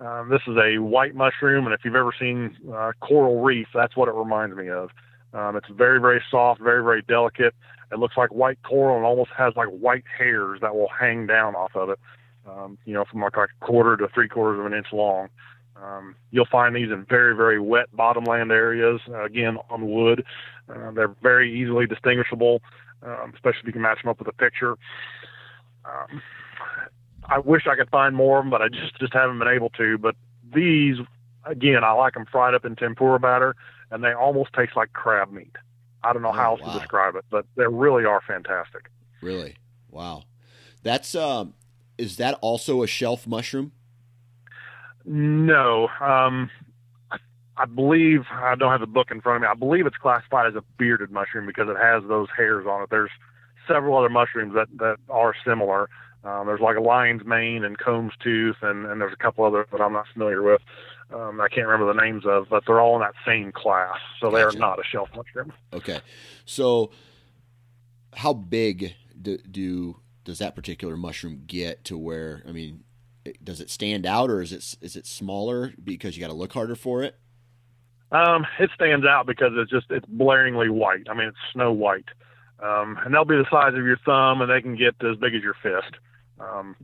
Um, 0.00 0.28
this 0.28 0.42
is 0.46 0.56
a 0.56 0.78
white 0.78 1.14
mushroom, 1.14 1.64
and 1.64 1.74
if 1.74 1.80
you've 1.84 1.94
ever 1.94 2.12
seen 2.18 2.56
uh, 2.72 2.92
coral 3.00 3.42
reef, 3.42 3.68
that's 3.72 3.96
what 3.96 4.08
it 4.08 4.14
reminds 4.14 4.56
me 4.56 4.68
of. 4.68 4.90
Um, 5.32 5.56
it's 5.56 5.68
very, 5.70 6.00
very 6.00 6.22
soft, 6.30 6.60
very, 6.60 6.82
very 6.82 7.02
delicate. 7.02 7.54
It 7.90 7.98
looks 7.98 8.16
like 8.16 8.32
white 8.32 8.58
coral 8.62 8.96
and 8.96 9.06
almost 9.06 9.30
has 9.36 9.54
like 9.56 9.68
white 9.68 10.04
hairs 10.18 10.60
that 10.60 10.74
will 10.74 10.88
hang 10.88 11.26
down 11.26 11.54
off 11.54 11.74
of 11.74 11.90
it 11.90 11.98
um, 12.48 12.78
you 12.84 12.94
know, 12.94 13.04
from 13.10 13.20
like 13.20 13.36
a 13.36 13.46
quarter 13.60 13.96
to 13.96 14.08
three 14.12 14.28
quarters 14.28 14.60
of 14.60 14.66
an 14.66 14.74
inch 14.74 14.88
long. 14.92 15.28
Um, 15.82 16.16
you'll 16.30 16.46
find 16.50 16.74
these 16.74 16.90
in 16.90 17.04
very, 17.08 17.36
very 17.36 17.60
wet 17.60 17.86
bottomland 17.94 18.50
areas, 18.50 19.00
uh, 19.08 19.24
again, 19.24 19.58
on 19.68 19.90
wood. 19.90 20.24
Uh, 20.68 20.90
they're 20.92 21.14
very 21.22 21.52
easily 21.54 21.86
distinguishable, 21.86 22.62
um, 23.02 23.32
especially 23.34 23.60
if 23.60 23.66
you 23.66 23.72
can 23.72 23.82
match 23.82 24.02
them 24.02 24.10
up 24.10 24.18
with 24.18 24.28
a 24.28 24.32
picture. 24.32 24.76
Um, 25.84 26.22
I 27.24 27.38
wish 27.38 27.66
I 27.66 27.76
could 27.76 27.90
find 27.90 28.14
more 28.14 28.38
of 28.38 28.44
them, 28.44 28.50
but 28.50 28.62
I 28.62 28.68
just, 28.68 28.98
just 28.98 29.12
haven't 29.12 29.38
been 29.38 29.48
able 29.48 29.70
to. 29.70 29.98
But 29.98 30.14
these, 30.54 30.96
again, 31.44 31.82
I 31.84 31.92
like 31.92 32.14
them 32.14 32.26
fried 32.30 32.54
up 32.54 32.64
in 32.64 32.76
tempura 32.76 33.18
batter, 33.18 33.56
and 33.90 34.02
they 34.02 34.12
almost 34.12 34.52
taste 34.52 34.72
like 34.76 34.92
crab 34.92 35.32
meat. 35.32 35.56
I 36.02 36.12
don't 36.12 36.22
know 36.22 36.28
oh, 36.28 36.32
how 36.32 36.52
else 36.52 36.60
wow. 36.60 36.72
to 36.72 36.78
describe 36.78 37.16
it, 37.16 37.24
but 37.30 37.46
they 37.56 37.66
really 37.66 38.04
are 38.04 38.20
fantastic. 38.26 38.90
Really? 39.20 39.56
Wow. 39.90 40.24
That's 40.82 41.14
um 41.14 41.54
is 41.98 42.16
that 42.16 42.38
also 42.40 42.82
a 42.82 42.86
shelf 42.86 43.26
mushroom? 43.26 43.72
No. 45.04 45.88
Um, 46.00 46.50
I, 47.56 47.64
believe 47.64 48.22
I 48.30 48.54
don't 48.54 48.70
have 48.70 48.80
the 48.80 48.86
book 48.86 49.10
in 49.10 49.20
front 49.20 49.36
of 49.36 49.42
me. 49.42 49.48
I 49.48 49.54
believe 49.54 49.86
it's 49.86 49.96
classified 49.96 50.46
as 50.46 50.54
a 50.54 50.64
bearded 50.78 51.10
mushroom 51.10 51.46
because 51.46 51.68
it 51.68 51.76
has 51.76 52.02
those 52.08 52.28
hairs 52.36 52.66
on 52.66 52.82
it. 52.82 52.90
There's 52.90 53.10
several 53.68 53.98
other 53.98 54.08
mushrooms 54.08 54.54
that 54.54 54.68
that 54.78 54.96
are 55.08 55.34
similar. 55.44 55.88
Um, 56.24 56.46
there's 56.46 56.60
like 56.60 56.76
a 56.76 56.80
lion's 56.80 57.24
mane 57.24 57.64
and 57.64 57.78
Combs 57.78 58.12
tooth, 58.22 58.56
and, 58.62 58.86
and 58.86 59.00
there's 59.00 59.12
a 59.12 59.22
couple 59.22 59.44
others 59.44 59.66
that 59.70 59.80
I'm 59.80 59.92
not 59.92 60.06
familiar 60.12 60.42
with. 60.42 60.60
Um, 61.14 61.40
I 61.40 61.48
can't 61.48 61.68
remember 61.68 61.92
the 61.92 62.00
names 62.00 62.24
of, 62.26 62.48
but 62.50 62.64
they're 62.66 62.80
all 62.80 62.96
in 62.96 63.02
that 63.02 63.14
same 63.24 63.52
class, 63.52 63.98
so 64.20 64.30
gotcha. 64.30 64.36
they 64.36 64.42
are 64.42 64.60
not 64.60 64.80
a 64.80 64.82
shelf 64.82 65.08
mushroom. 65.14 65.52
Okay, 65.72 66.00
so 66.44 66.90
how 68.14 68.32
big 68.32 68.94
do, 69.20 69.38
do 69.38 70.00
does 70.24 70.38
that 70.38 70.56
particular 70.56 70.96
mushroom 70.96 71.42
get 71.46 71.84
to 71.84 71.96
where 71.96 72.42
I 72.48 72.50
mean, 72.50 72.82
does 73.42 73.60
it 73.60 73.70
stand 73.70 74.04
out 74.04 74.28
or 74.28 74.42
is 74.42 74.52
it 74.52 74.76
is 74.80 74.96
it 74.96 75.06
smaller 75.06 75.72
because 75.82 76.16
you 76.16 76.20
got 76.20 76.28
to 76.28 76.34
look 76.34 76.52
harder 76.52 76.74
for 76.74 77.04
it? 77.04 77.16
Um, 78.12 78.46
it 78.58 78.70
stands 78.74 79.04
out 79.04 79.26
because 79.26 79.52
it's 79.56 79.70
just 79.70 79.86
it's 79.90 80.06
blaringly 80.06 80.70
white. 80.70 81.06
I 81.10 81.14
mean, 81.14 81.28
it's 81.28 81.36
snow 81.52 81.72
white, 81.72 82.06
um, 82.62 82.98
and 83.04 83.12
they'll 83.12 83.24
be 83.24 83.36
the 83.36 83.46
size 83.50 83.74
of 83.74 83.84
your 83.84 83.98
thumb, 84.04 84.40
and 84.40 84.50
they 84.50 84.62
can 84.62 84.76
get 84.76 84.94
as 85.04 85.16
big 85.16 85.34
as 85.34 85.42
your 85.42 85.56
fist. 85.62 85.96
Um, 86.38 86.76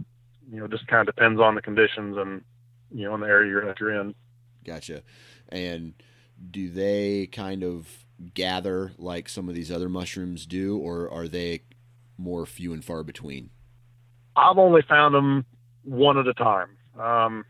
you 0.50 0.58
know, 0.58 0.66
just 0.66 0.86
kind 0.88 1.06
of 1.08 1.14
depends 1.14 1.40
on 1.40 1.54
the 1.54 1.62
conditions 1.62 2.16
and 2.16 2.42
you 2.90 3.04
know 3.04 3.14
in 3.14 3.20
the 3.20 3.26
area 3.26 3.50
you're, 3.50 3.66
that 3.66 3.78
you're 3.78 4.00
in. 4.00 4.14
Gotcha. 4.64 5.02
And 5.48 5.94
do 6.50 6.68
they 6.68 7.28
kind 7.30 7.62
of 7.62 8.04
gather 8.34 8.92
like 8.98 9.28
some 9.28 9.48
of 9.48 9.54
these 9.54 9.70
other 9.70 9.88
mushrooms 9.88 10.46
do, 10.46 10.76
or 10.76 11.10
are 11.10 11.28
they 11.28 11.62
more 12.18 12.46
few 12.46 12.72
and 12.72 12.84
far 12.84 13.02
between? 13.02 13.50
I've 14.34 14.58
only 14.58 14.82
found 14.88 15.14
them 15.14 15.44
one 15.84 16.18
at 16.18 16.26
a 16.26 16.34
time. 16.34 16.76
Um, 16.98 17.44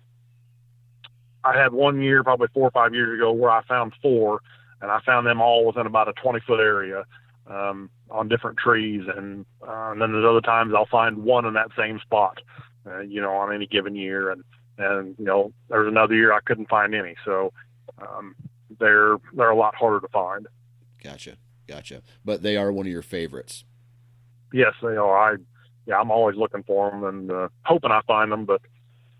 I 1.44 1.57
had 1.57 1.72
one 1.72 2.00
year, 2.02 2.22
probably 2.22 2.48
four 2.55 2.68
or 2.68 2.70
five 2.70 2.94
years 2.94 3.18
ago, 3.18 3.33
where 3.33 3.50
I 3.50 3.62
found 3.64 3.92
four, 4.00 4.40
and 4.81 4.90
I 4.90 5.00
found 5.05 5.26
them 5.26 5.40
all 5.40 5.66
within 5.66 5.87
about 5.87 6.09
a 6.09 6.12
20 6.12 6.40
foot 6.40 6.61
area 6.61 7.05
um, 7.48 7.90
on 8.11 8.28
different 8.28 8.59
trees. 8.59 9.02
And, 9.16 9.44
uh, 9.66 9.90
and 9.90 10.00
then 10.00 10.12
there's 10.12 10.26
other 10.28 10.40
times 10.40 10.72
I'll 10.76 10.87
find 10.87 11.18
one 11.18 11.44
in 11.44 11.55
that 11.55 11.68
same 11.76 12.00
spot, 12.00 12.40
uh, 12.87 13.00
you 13.00 13.20
know, 13.20 13.33
on 13.33 13.55
any 13.55 13.66
given 13.66 13.94
year. 13.96 14.31
And, 14.31 14.44
and, 14.78 15.14
you 15.18 15.24
know, 15.24 15.52
there 15.68 15.81
was 15.81 15.88
another 15.88 16.14
year 16.14 16.33
I 16.33 16.40
couldn't 16.40 16.68
find 16.68 16.94
any. 16.94 17.14
So, 17.24 17.52
um, 17.98 18.35
they're 18.78 19.16
they're 19.35 19.50
a 19.50 19.57
lot 19.57 19.74
harder 19.74 20.00
to 20.00 20.09
find. 20.09 20.46
Gotcha, 21.02 21.37
gotcha. 21.66 22.02
But 22.24 22.42
they 22.42 22.57
are 22.57 22.72
one 22.72 22.87
of 22.87 22.92
your 22.92 23.02
favorites. 23.02 23.64
Yes, 24.52 24.74
they 24.83 24.96
are. 24.96 25.33
I 25.33 25.37
yeah, 25.87 25.98
I'm 25.98 26.11
always 26.11 26.37
looking 26.37 26.62
for 26.62 26.90
them 26.90 27.05
and 27.05 27.31
uh, 27.31 27.48
hoping 27.62 27.90
I 27.90 28.00
find 28.07 28.31
them, 28.31 28.44
but 28.44 28.61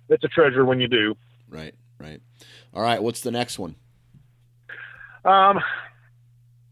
it's 0.09 0.23
a 0.25 0.29
treasure 0.29 0.65
when 0.65 0.81
you 0.81 0.89
do. 0.89 1.17
Right, 1.49 1.75
right. 2.03 2.21
All 2.75 2.83
right, 2.83 3.03
what's 3.03 3.21
the 3.21 3.31
next 3.31 3.59
one? 3.59 3.77
Um, 5.25 5.61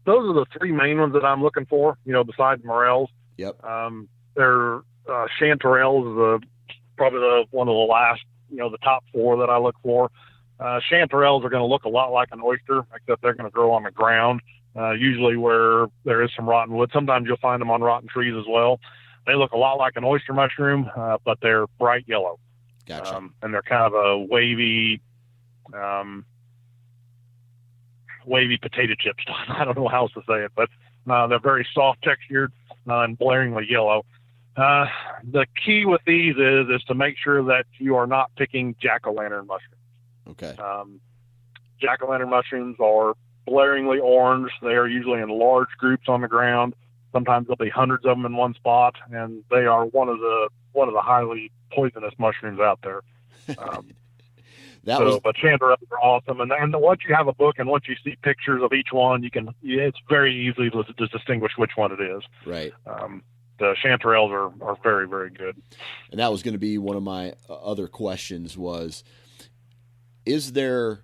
those 0.05 0.29
are 0.29 0.33
the 0.33 0.45
three 0.57 0.71
main 0.71 0.99
ones 0.99 1.13
that 1.13 1.25
I'm 1.25 1.41
looking 1.41 1.65
for. 1.65 1.97
You 2.05 2.13
know, 2.13 2.23
besides 2.23 2.63
morels. 2.63 3.09
Yep. 3.37 3.63
Um, 3.63 4.09
they're 4.35 4.77
uh, 5.07 5.27
chanterelles 5.39 6.09
is 6.09 6.15
the 6.15 6.39
probably 6.97 7.19
the 7.19 7.45
one 7.51 7.67
of 7.67 7.73
the 7.73 7.79
last. 7.79 8.21
You 8.49 8.57
know, 8.57 8.69
the 8.69 8.79
top 8.79 9.05
four 9.13 9.37
that 9.37 9.49
I 9.49 9.57
look 9.57 9.75
for. 9.81 10.11
Uh, 10.59 10.79
chanterelles 10.91 11.43
are 11.43 11.49
going 11.49 11.61
to 11.61 11.65
look 11.65 11.85
a 11.85 11.89
lot 11.89 12.11
like 12.11 12.29
an 12.33 12.41
oyster, 12.43 12.85
except 12.93 13.21
they're 13.21 13.33
going 13.33 13.49
to 13.49 13.53
grow 13.53 13.71
on 13.71 13.83
the 13.83 13.91
ground. 13.91 14.41
Uh, 14.75 14.91
usually 14.91 15.37
where 15.37 15.87
there 16.05 16.21
is 16.21 16.29
some 16.35 16.47
rotten 16.47 16.75
wood. 16.75 16.89
Sometimes 16.93 17.27
you'll 17.27 17.37
find 17.37 17.61
them 17.61 17.71
on 17.71 17.81
rotten 17.81 18.07
trees 18.07 18.35
as 18.37 18.45
well. 18.47 18.79
They 19.25 19.35
look 19.35 19.51
a 19.51 19.57
lot 19.57 19.77
like 19.77 19.93
an 19.95 20.03
oyster 20.03 20.33
mushroom, 20.33 20.89
uh, 20.95 21.17
but 21.23 21.37
they're 21.41 21.65
bright 21.79 22.05
yellow. 22.07 22.39
Gotcha. 22.85 23.17
Um, 23.17 23.33
and 23.41 23.53
they're 23.53 23.61
kind 23.61 23.83
of 23.83 23.93
a 23.93 24.19
wavy, 24.19 25.01
um, 25.73 26.25
wavy 28.25 28.57
potato 28.57 28.93
chips. 28.99 29.23
I 29.49 29.65
don't 29.65 29.77
know 29.77 29.87
how 29.87 30.03
else 30.03 30.13
to 30.13 30.21
say 30.27 30.43
it, 30.45 30.51
but 30.55 30.69
uh, 31.09 31.27
they're 31.27 31.39
very 31.39 31.67
soft 31.73 32.03
textured 32.03 32.51
uh, 32.87 33.01
and 33.01 33.17
blaringly 33.17 33.69
yellow. 33.69 34.05
Uh, 34.55 34.85
the 35.23 35.45
key 35.65 35.85
with 35.85 36.01
these 36.05 36.35
is 36.35 36.67
is 36.69 36.83
to 36.83 36.93
make 36.93 37.15
sure 37.17 37.43
that 37.43 37.65
you 37.79 37.95
are 37.95 38.07
not 38.07 38.29
picking 38.35 38.75
jack 38.81 39.07
o' 39.07 39.13
lantern 39.13 39.47
mushrooms. 39.47 39.75
Okay. 40.29 40.61
Um, 40.61 40.99
jack 41.79 42.03
o' 42.03 42.07
lantern 42.07 42.29
mushrooms 42.29 42.75
are 42.79 43.13
blaringly 43.47 44.01
orange. 44.01 44.51
They 44.61 44.75
are 44.75 44.87
usually 44.87 45.21
in 45.21 45.29
large 45.29 45.69
groups 45.77 46.09
on 46.09 46.21
the 46.21 46.27
ground. 46.27 46.75
Sometimes 47.13 47.47
there'll 47.47 47.57
be 47.57 47.69
hundreds 47.69 48.05
of 48.05 48.17
them 48.17 48.25
in 48.25 48.35
one 48.35 48.53
spot, 48.53 48.95
and 49.11 49.43
they 49.49 49.65
are 49.65 49.85
one 49.85 50.09
of 50.09 50.19
the 50.19 50.49
one 50.73 50.87
of 50.87 50.93
the 50.93 51.01
highly 51.01 51.51
poisonous 51.71 52.13
mushrooms 52.17 52.59
out 52.59 52.79
there. 52.83 53.01
Um, 53.57 53.89
that 54.83 54.97
so, 54.97 55.05
was 55.05 55.19
but 55.23 55.35
chanterelles 55.35 55.77
are 55.91 55.99
awesome, 55.99 56.41
and 56.41 56.51
and 56.51 56.73
once 56.79 57.01
you 57.07 57.13
have 57.13 57.27
a 57.27 57.33
book 57.33 57.55
and 57.59 57.69
once 57.69 57.85
you 57.87 57.95
see 58.03 58.17
pictures 58.23 58.61
of 58.63 58.73
each 58.73 58.89
one, 58.91 59.23
you 59.23 59.31
can 59.31 59.53
it's 59.61 59.99
very 60.09 60.35
easy 60.35 60.69
to, 60.69 60.83
to 60.83 61.07
distinguish 61.07 61.53
which 61.57 61.71
one 61.75 61.91
it 61.91 62.01
is. 62.01 62.23
right. 62.45 62.73
Um, 62.85 63.23
the 63.59 63.75
chanterelles 63.83 64.31
are, 64.31 64.51
are 64.65 64.77
very 64.81 65.07
very 65.07 65.29
good. 65.29 65.55
And 66.09 66.19
that 66.19 66.31
was 66.31 66.41
going 66.41 66.53
to 66.53 66.59
be 66.59 66.77
one 66.77 66.97
of 66.97 67.03
my 67.03 67.33
uh, 67.49 67.53
other 67.53 67.87
questions 67.87 68.57
was 68.57 69.03
is 70.25 70.53
there 70.53 71.03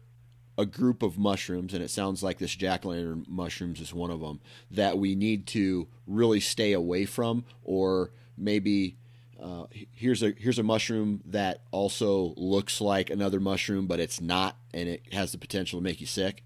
a 0.57 0.65
group 0.65 1.03
of 1.03 1.19
mushrooms 1.19 1.73
and 1.73 1.83
it 1.83 1.89
sounds 1.89 2.23
like 2.23 2.39
this 2.39 2.55
jack-o'-lantern 2.55 3.27
mushrooms 3.27 3.79
is 3.79 3.93
one 3.93 4.09
of 4.09 4.21
them 4.21 4.41
that 4.71 4.97
we 4.97 5.13
need 5.13 5.45
to 5.45 5.87
really 6.07 6.39
stay 6.39 6.73
away 6.73 7.05
from 7.05 7.45
or 7.63 8.11
maybe 8.35 8.97
uh, 9.41 9.65
here's 9.71 10.23
a 10.23 10.33
here's 10.37 10.59
a 10.59 10.63
mushroom 10.63 11.21
that 11.25 11.61
also 11.71 12.33
looks 12.37 12.81
like 12.81 13.09
another 13.09 13.39
mushroom 13.39 13.87
but 13.87 13.99
it's 13.99 14.19
not 14.21 14.57
and 14.73 14.89
it 14.89 15.13
has 15.13 15.31
the 15.31 15.37
potential 15.37 15.79
to 15.79 15.83
make 15.83 16.01
you 16.01 16.07
sick 16.07 16.43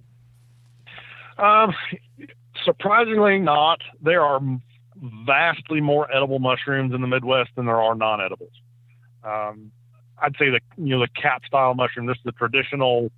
Um, 1.37 1.73
surprisingly, 2.65 3.39
not. 3.39 3.79
There 4.01 4.21
are 4.21 4.39
vastly 5.25 5.81
more 5.81 6.13
edible 6.15 6.39
mushrooms 6.39 6.93
in 6.93 7.01
the 7.01 7.07
Midwest 7.07 7.49
than 7.55 7.65
there 7.65 7.81
are 7.81 7.95
non-edibles. 7.95 8.53
Um, 9.23 9.71
I'd 10.19 10.35
say 10.37 10.49
the 10.49 10.59
you 10.77 10.95
know 10.95 10.99
the 10.99 11.07
cap 11.19 11.43
style 11.45 11.73
mushroom. 11.73 12.05
This 12.05 12.17
is 12.17 12.23
the 12.25 12.31
traditional 12.33 13.11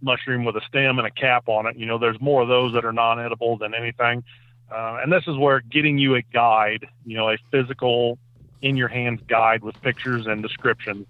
mushroom 0.00 0.44
with 0.44 0.56
a 0.56 0.62
stem 0.66 0.98
and 0.98 1.06
a 1.06 1.10
cap 1.10 1.48
on 1.48 1.66
it. 1.66 1.76
You 1.76 1.86
know, 1.86 1.98
there's 1.98 2.20
more 2.20 2.42
of 2.42 2.48
those 2.48 2.72
that 2.74 2.84
are 2.84 2.92
non-edible 2.92 3.58
than 3.58 3.74
anything. 3.74 4.24
Uh, 4.70 4.98
and 5.02 5.12
this 5.12 5.24
is 5.26 5.36
where 5.36 5.60
getting 5.60 5.98
you 5.98 6.16
a 6.16 6.22
guide, 6.22 6.86
you 7.04 7.16
know, 7.16 7.30
a 7.30 7.36
physical, 7.50 8.18
in 8.62 8.76
your 8.76 8.88
hands 8.88 9.20
guide 9.28 9.62
with 9.62 9.80
pictures 9.82 10.26
and 10.26 10.42
descriptions, 10.42 11.06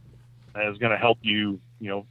is 0.57 0.79
going 0.79 0.93
to 0.93 0.99
help 0.99 1.19
you, 1.23 1.61
you 1.81 1.91
know, 1.91 2.07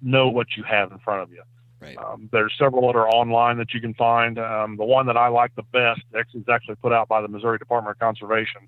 know 0.00 0.28
what 0.28 0.48
you 0.56 0.62
have 0.64 0.90
in 0.92 0.98
front 0.98 1.22
of 1.22 1.30
you. 1.30 1.42
right 1.80 1.96
Um, 1.96 2.28
there's 2.32 2.52
several 2.58 2.86
that 2.88 2.96
are 2.96 3.08
online 3.08 3.58
that 3.58 3.72
you 3.72 3.80
can 3.80 3.94
find. 3.94 4.38
Um, 4.38 4.76
the 4.76 4.84
one 4.84 5.06
that 5.06 5.16
I 5.16 5.28
like 5.28 5.54
the 5.54 5.62
best 5.62 6.00
is 6.34 6.44
actually 6.48 6.76
put 6.76 6.92
out 6.92 7.08
by 7.08 7.20
the 7.20 7.28
Missouri 7.28 7.58
Department 7.58 7.96
of 7.96 8.00
Conservation, 8.00 8.62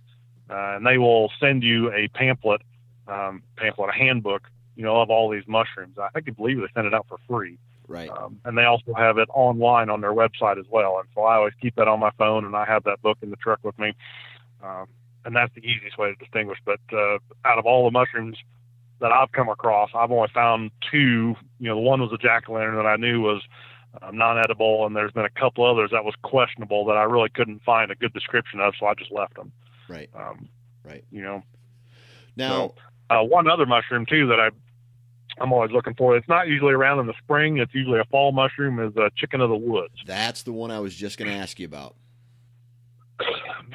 uh, 0.51 0.77
and 0.77 0.87
they 0.87 0.99
will 0.99 1.31
send 1.41 1.63
you 1.63 1.93
a 1.93 2.09
pamphlet, 2.09 2.63
um, 3.09 3.43
pamphlet, 3.57 3.91
a 3.91 3.93
handbook, 3.93 4.49
you 4.77 4.85
know, 4.85 5.01
of 5.01 5.11
all 5.11 5.31
these 5.31 5.47
mushrooms. 5.47 5.99
I 5.99 6.09
think 6.11 6.29
I 6.29 6.33
believe 6.33 6.59
they 6.59 6.67
send 6.75 6.87
it 6.87 6.95
out 6.95 7.07
for 7.09 7.19
free, 7.29 7.59
right 7.89 8.11
um, 8.11 8.39
and 8.45 8.57
they 8.57 8.65
also 8.65 8.95
have 8.95 9.19
it 9.19 9.29
online 9.35 9.91
on 9.91 10.01
their 10.01 10.13
website 10.13 10.59
as 10.59 10.67
well. 10.71 10.99
And 10.99 11.09
so 11.15 11.23
I 11.23 11.37
always 11.37 11.55
keep 11.61 11.75
that 11.77 11.89
on 11.89 12.01
my 12.01 12.11
phone, 12.19 12.45
and 12.45 12.55
I 12.55 12.65
have 12.65 12.85
that 12.85 13.03
book 13.03 13.19
in 13.23 13.31
the 13.31 13.37
truck 13.37 13.61
with 13.63 13.79
me, 13.79 13.95
um, 14.63 14.87
and 15.25 15.35
that's 15.35 15.55
the 15.55 15.61
easiest 15.61 15.99
way 15.99 16.09
to 16.11 16.15
distinguish. 16.17 16.59
But 16.65 16.81
uh, 16.93 17.19
out 17.45 17.59
of 17.59 17.67
all 17.67 17.85
the 17.85 17.91
mushrooms 17.91 18.37
that 19.01 19.13
I've 19.13 19.33
come 19.33 19.49
across, 19.49 19.91
I've 19.95 20.11
only 20.11 20.29
found 20.33 20.71
two. 20.91 21.35
You 21.59 21.69
know, 21.69 21.75
the 21.77 21.81
one 21.81 22.01
was 22.01 22.13
a 22.13 22.19
jack 22.19 22.45
o' 22.49 22.53
lantern 22.53 22.77
that 22.77 22.87
I 22.87 22.97
knew 22.97 23.21
was 23.21 23.43
um, 24.03 24.17
non-edible, 24.17 24.87
and 24.87 24.95
there's 24.95 25.13
been 25.13 25.25
a 25.25 25.41
couple 25.41 25.65
others 25.65 25.91
that 25.93 26.05
was 26.05 26.15
questionable 26.23 26.85
that 26.87 26.97
I 26.97 27.05
really 27.05 27.29
couldn't 27.29 27.63
find 27.63 27.91
a 27.91 27.95
good 27.95 28.13
description 28.13 28.61
of, 28.61 28.75
so 28.79 28.87
I 28.87 28.95
just 28.95 29.13
left 29.13 29.35
them. 29.37 29.53
right 29.89 30.11
Um, 30.15 30.49
right 30.85 31.05
you 31.11 31.23
know, 31.23 31.43
now 32.37 32.75
uh, 33.11 33.23
one 33.23 33.49
other 33.49 33.67
mushroom 33.67 34.07
too 34.07 34.27
that 34.29 34.41
I 34.41 34.51
I'm 35.41 35.53
always 35.53 35.73
looking 35.73 35.95
for. 35.95 36.17
It's 36.17 36.29
not 36.29 36.47
usually 36.47 36.75
around 36.75 37.01
in 37.01 37.07
the 37.07 37.15
spring. 37.23 37.59
It's 37.59 37.75
usually 37.75 37.99
a 37.99 38.05
fall 38.05 38.31
mushroom. 38.31 38.79
Is 38.79 38.97
a 38.97 39.11
chicken 39.17 39.41
of 39.41 39.51
the 39.51 39.57
woods. 39.57 39.95
that's 40.07 40.43
the 40.43 40.53
one 40.53 40.71
i 40.71 40.79
was 40.79 40.95
just 40.95 41.19
going 41.19 41.31
to 41.31 41.37
ask 41.37 41.59
you 41.59 41.67
about 41.67 41.97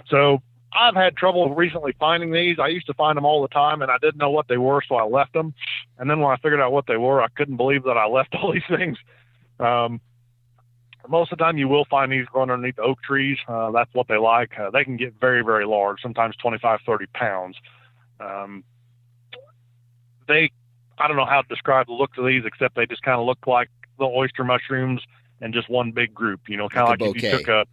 So 0.10 0.42
I've 0.72 0.96
had 0.96 1.18
trouble 1.18 1.54
recently 1.56 1.96
finding 2.00 2.32
these. 2.32 2.58
I 2.60 2.68
used 2.68 2.88
to 2.88 2.94
find 2.94 3.18
them 3.18 3.26
all 3.26 3.42
the 3.42 3.48
time, 3.48 3.82
and 3.82 3.92
I 3.92 3.98
didn't 4.00 4.18
know 4.18 4.30
what 4.30 4.48
they 4.48 4.58
were, 4.58 4.82
so 4.88 4.96
I 4.96 5.04
left 5.04 5.34
them. 5.34 5.54
And 5.98 6.10
then 6.10 6.20
when 6.20 6.32
I 6.32 6.38
figured 6.38 6.60
out 6.60 6.72
what 6.72 6.86
they 6.88 6.98
were, 6.98 7.22
I 7.22 7.28
couldn't 7.36 7.58
believe 7.58 7.84
that 7.84 7.98
I 7.98 8.06
left 8.08 8.36
all 8.42 8.54
these 8.54 8.62
things. 8.70 8.98
Um, 9.60 10.00
most 11.08 11.32
of 11.32 11.40
the 11.40 11.44
time, 11.44 11.58
you 11.58 11.68
will 11.68 11.86
find 11.86 12.12
these 12.12 12.26
growing 12.28 12.52
underneath 12.52 12.78
oak 12.78 13.02
trees. 13.02 13.38
Uh, 13.48 13.72
that's 13.72 13.92
what 13.94 14.08
they 14.08 14.18
like. 14.18 14.58
Uh, 14.60 14.70
they 14.70 14.84
can 14.84 14.96
get 14.96 15.16
very, 15.20 15.44
very 15.44 15.66
large, 15.66 16.02
sometimes 16.02 16.36
25, 16.36 16.82
30 16.86 17.06
pounds. 17.14 17.58
Um, 18.20 18.64
they, 20.28 20.52
I 21.00 21.08
don't 21.08 21.18
know 21.18 21.26
how 21.26 21.42
to 21.42 21.48
describe 21.48 21.88
the 21.88 21.94
look 21.94 22.12
of 22.18 22.26
these, 22.26 22.44
except 22.46 22.76
they 22.76 22.86
just 22.86 23.02
kind 23.02 23.20
of 23.20 23.26
look 23.26 23.48
like 23.48 23.70
the 23.98 24.06
oyster 24.06 24.44
mushrooms 24.44 25.02
and 25.42 25.54
just 25.54 25.68
one 25.68 25.92
big 25.92 26.14
group. 26.14 26.42
You 26.48 26.58
know, 26.58 26.70
kind 26.70 26.84
of 26.84 26.90
Like 26.90 27.00
like, 27.02 27.16
if 27.16 27.24
you 27.24 27.32
took 27.32 27.48
a 27.48 27.66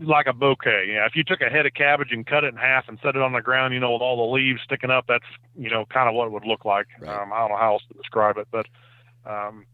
like 0.00 0.26
a 0.26 0.32
bouquet. 0.32 0.86
Yeah, 0.88 1.06
if 1.06 1.14
you 1.14 1.24
took 1.24 1.40
a 1.40 1.50
head 1.50 1.66
of 1.66 1.74
cabbage 1.74 2.12
and 2.12 2.26
cut 2.26 2.44
it 2.44 2.48
in 2.48 2.56
half 2.56 2.88
and 2.88 2.98
set 3.02 3.16
it 3.16 3.22
on 3.22 3.32
the 3.32 3.42
ground, 3.42 3.74
you 3.74 3.80
know, 3.80 3.92
with 3.92 4.02
all 4.02 4.16
the 4.16 4.34
leaves 4.34 4.60
sticking 4.64 4.90
up, 4.90 5.04
that's 5.08 5.24
you 5.56 5.70
know 5.70 5.84
kind 5.86 6.08
of 6.08 6.14
what 6.14 6.26
it 6.26 6.32
would 6.32 6.46
look 6.46 6.64
like. 6.64 6.86
Right. 7.00 7.10
Um, 7.10 7.32
I 7.32 7.40
don't 7.40 7.50
know 7.50 7.56
how 7.56 7.74
else 7.74 7.82
to 7.88 7.94
describe 7.94 8.36
it, 8.38 8.48
but 8.50 8.66
um, 9.26 9.66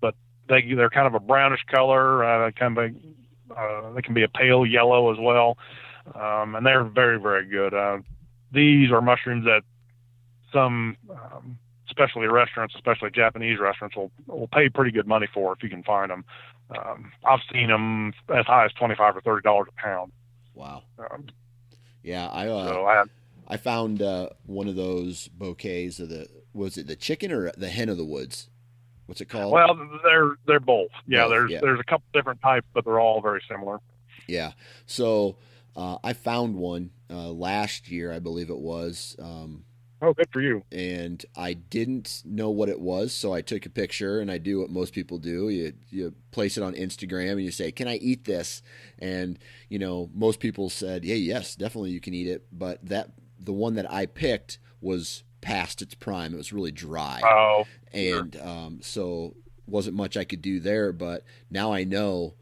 but 0.00 0.14
they 0.48 0.62
they're 0.74 0.90
kind 0.90 1.06
of 1.06 1.14
a 1.14 1.20
brownish 1.20 1.64
color, 1.70 2.24
uh, 2.24 2.50
kind 2.52 2.76
of 2.76 2.84
a, 2.84 3.54
uh, 3.54 3.92
they 3.92 4.02
can 4.02 4.14
be 4.14 4.24
a 4.24 4.28
pale 4.28 4.66
yellow 4.66 5.12
as 5.12 5.18
well, 5.20 5.58
um, 6.14 6.54
and 6.54 6.66
they're 6.66 6.84
very 6.84 7.20
very 7.20 7.46
good. 7.46 7.72
Uh, 7.72 7.98
these 8.52 8.90
are 8.90 9.00
mushrooms 9.00 9.44
that 9.44 9.62
some 10.52 10.96
um, 11.10 11.58
especially 11.88 12.26
restaurants, 12.26 12.74
especially 12.74 13.10
Japanese 13.10 13.58
restaurants, 13.58 13.96
will 13.96 14.10
will 14.26 14.48
pay 14.48 14.68
pretty 14.68 14.90
good 14.90 15.06
money 15.06 15.26
for 15.32 15.52
if 15.52 15.62
you 15.62 15.68
can 15.68 15.82
find 15.82 16.10
them. 16.10 16.24
Um, 16.70 17.12
I've 17.24 17.40
seen 17.52 17.68
them 17.68 18.12
as 18.34 18.46
high 18.46 18.64
as 18.64 18.72
twenty 18.72 18.94
five 18.96 19.16
or 19.16 19.20
thirty 19.20 19.42
dollars 19.42 19.68
a 19.68 19.80
pound. 19.80 20.12
wow 20.54 20.82
Um, 20.98 21.26
yeah 22.02 22.26
i 22.28 22.46
uh, 22.48 22.66
so 22.68 22.86
I, 22.86 23.04
I 23.48 23.56
found 23.56 24.02
uh, 24.02 24.30
one 24.46 24.66
of 24.68 24.74
those 24.76 25.28
bouquets 25.28 26.00
of 26.00 26.08
the 26.08 26.28
was 26.52 26.76
it 26.76 26.86
the 26.86 26.96
chicken 26.96 27.30
or 27.30 27.50
the 27.56 27.68
hen 27.68 27.88
of 27.88 27.96
the 27.96 28.04
woods? 28.04 28.48
What's 29.06 29.20
it 29.20 29.26
called? 29.28 29.52
well, 29.52 29.78
they're 30.02 30.32
they're 30.46 30.58
both. 30.60 30.90
Yeah, 31.06 31.22
Both, 31.24 31.30
there's 31.30 31.50
yeah. 31.52 31.60
there's 31.60 31.78
a 31.78 31.84
couple 31.84 32.06
different 32.12 32.40
types, 32.42 32.66
but 32.74 32.84
they're 32.84 32.98
all 32.98 33.20
very 33.20 33.40
similar. 33.48 33.78
yeah. 34.26 34.52
So 34.86 35.36
uh, 35.76 35.98
I 36.02 36.12
found 36.14 36.56
one 36.56 36.90
uh, 37.08 37.30
last 37.30 37.88
year, 37.88 38.12
I 38.12 38.18
believe 38.18 38.50
it 38.50 38.58
was, 38.58 39.14
um, 39.20 39.62
Oh, 40.02 40.12
good 40.12 40.28
for 40.30 40.40
you. 40.42 40.62
and 40.70 41.24
I 41.36 41.54
didn't 41.54 42.22
know 42.24 42.50
what 42.50 42.68
it 42.68 42.80
was, 42.80 43.14
so 43.14 43.32
I 43.32 43.40
took 43.40 43.64
a 43.64 43.70
picture, 43.70 44.20
and 44.20 44.30
I 44.30 44.38
do 44.38 44.60
what 44.60 44.70
most 44.70 44.92
people 44.92 45.18
do: 45.18 45.48
you 45.48 45.72
you 45.90 46.14
place 46.30 46.56
it 46.56 46.62
on 46.62 46.74
Instagram, 46.74 47.32
and 47.32 47.44
you 47.44 47.50
say, 47.50 47.72
"Can 47.72 47.88
I 47.88 47.96
eat 47.96 48.24
this?" 48.24 48.62
And 48.98 49.38
you 49.68 49.78
know, 49.78 50.10
most 50.14 50.38
people 50.40 50.68
said, 50.68 51.04
"Yeah, 51.04 51.14
yes, 51.14 51.56
definitely 51.56 51.90
you 51.90 52.00
can 52.00 52.14
eat 52.14 52.28
it," 52.28 52.46
but 52.52 52.84
that 52.84 53.10
the 53.38 53.52
one 53.52 53.74
that 53.74 53.90
I 53.90 54.06
picked 54.06 54.58
was 54.80 55.24
past 55.40 55.80
its 55.80 55.94
prime. 55.94 56.34
It 56.34 56.38
was 56.38 56.52
really 56.52 56.72
dry. 56.72 57.20
Oh, 57.24 57.66
and 57.92 58.36
um, 58.40 58.80
so 58.82 59.34
wasn't 59.66 59.96
much 59.96 60.16
I 60.16 60.24
could 60.24 60.42
do 60.42 60.60
there. 60.60 60.92
But 60.92 61.24
now 61.50 61.72
I 61.72 61.84
know 61.84 62.34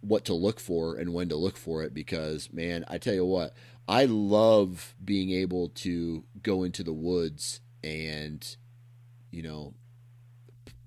what 0.00 0.24
to 0.24 0.34
look 0.34 0.58
for 0.58 0.96
and 0.96 1.14
when 1.14 1.28
to 1.28 1.36
look 1.36 1.56
for 1.56 1.84
it 1.84 1.94
because 1.94 2.52
man, 2.52 2.84
I 2.88 2.98
tell 2.98 3.14
you 3.14 3.24
what, 3.24 3.54
I 3.88 4.04
love 4.04 4.94
being 5.02 5.30
able 5.30 5.70
to 5.70 6.24
go 6.42 6.62
into 6.62 6.82
the 6.82 6.92
woods 6.92 7.60
and 7.82 8.56
you 9.30 9.42
know 9.42 9.74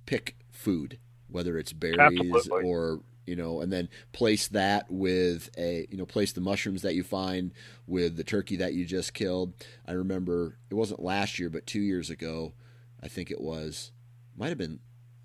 pick 0.05 0.37
food 0.51 0.99
whether 1.27 1.57
it's 1.57 1.73
berries 1.73 1.97
Absolutely. 1.99 2.63
or 2.63 3.01
you 3.25 3.35
know, 3.35 3.61
and 3.61 3.71
then 3.71 3.87
place 4.11 4.47
that 4.49 4.87
with 4.89 5.49
a, 5.57 5.87
you 5.89 5.97
know, 5.97 6.05
place 6.05 6.33
the 6.33 6.41
mushrooms 6.41 6.81
that 6.81 6.95
you 6.95 7.03
find 7.03 7.51
with 7.87 8.17
the 8.17 8.23
turkey 8.23 8.55
that 8.57 8.73
you 8.73 8.83
just 8.83 9.13
killed. 9.13 9.53
I 9.87 9.93
remember 9.93 10.57
it 10.69 10.73
wasn't 10.73 11.01
last 11.01 11.39
year, 11.39 11.49
but 11.49 11.67
two 11.67 11.79
years 11.79 12.09
ago, 12.09 12.53
I 13.01 13.07
think 13.07 13.31
it 13.31 13.39
was, 13.39 13.91
might 14.35 14.49
have 14.49 14.57
been, 14.57 14.79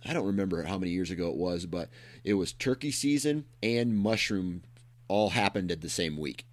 I 0.05 0.13
don't 0.13 0.27
remember 0.27 0.63
how 0.63 0.79
many 0.79 0.93
years 0.93 1.11
ago 1.11 1.31
it 1.31 1.37
was, 1.37 1.67
but 1.67 1.89
it 2.23 2.35
was 2.35 2.53
turkey 2.53 2.91
season 2.91 3.47
and 3.63 3.97
mushroom 3.97 4.63
all 5.09 5.31
happened 5.31 5.73
at 5.73 5.81
the 5.81 5.89
same 5.89 6.17
week 6.17 6.45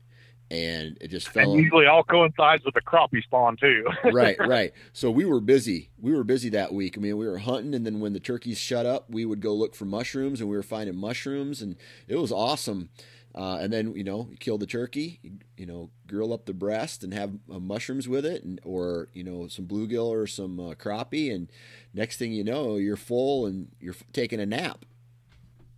and 0.53 0.99
it 1.01 1.07
just 1.07 1.29
fell. 1.29 1.51
And 1.51 1.59
usually 1.59 1.87
all 1.87 2.03
coincides 2.03 2.63
with 2.63 2.75
the 2.75 2.81
crappie 2.81 3.23
spawn 3.23 3.57
too. 3.57 3.87
right, 4.13 4.37
right. 4.39 4.71
So 4.93 5.09
we 5.09 5.25
were 5.25 5.41
busy. 5.41 5.89
We 5.99 6.13
were 6.13 6.23
busy 6.23 6.49
that 6.49 6.71
week. 6.71 6.95
I 6.95 7.01
mean, 7.01 7.17
we 7.17 7.27
were 7.27 7.39
hunting, 7.39 7.73
and 7.73 7.85
then 7.85 7.99
when 7.99 8.13
the 8.13 8.19
turkeys 8.19 8.59
shut 8.59 8.85
up, 8.85 9.09
we 9.09 9.25
would 9.25 9.41
go 9.41 9.55
look 9.55 9.75
for 9.75 9.85
mushrooms, 9.85 10.41
and 10.41 10.49
we 10.49 10.55
were 10.55 10.63
finding 10.63 10.95
mushrooms, 10.95 11.61
and 11.61 11.75
it 12.07 12.17
was 12.17 12.31
awesome. 12.31 12.89
Uh, 13.33 13.57
and 13.59 13.73
then 13.73 13.95
you 13.95 14.03
know, 14.03 14.27
you 14.29 14.37
kill 14.37 14.59
the 14.59 14.67
turkey, 14.67 15.19
you, 15.23 15.31
you 15.57 15.65
know, 15.65 15.89
grill 16.05 16.31
up 16.31 16.45
the 16.45 16.53
breast 16.53 17.03
and 17.03 17.15
have 17.15 17.31
uh, 17.51 17.57
mushrooms 17.57 18.07
with 18.07 18.23
it, 18.23 18.43
and 18.43 18.61
or 18.63 19.07
you 19.13 19.23
know, 19.23 19.47
some 19.47 19.65
bluegill 19.65 20.05
or 20.05 20.27
some 20.27 20.59
uh, 20.59 20.73
crappie, 20.75 21.33
and 21.33 21.51
next 21.95 22.17
thing 22.17 22.31
you 22.31 22.43
know, 22.43 22.75
you're 22.75 22.95
full 22.95 23.47
and 23.47 23.69
you're 23.79 23.95
taking 24.13 24.39
a 24.39 24.45
nap. 24.45 24.85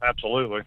Absolutely, 0.04 0.64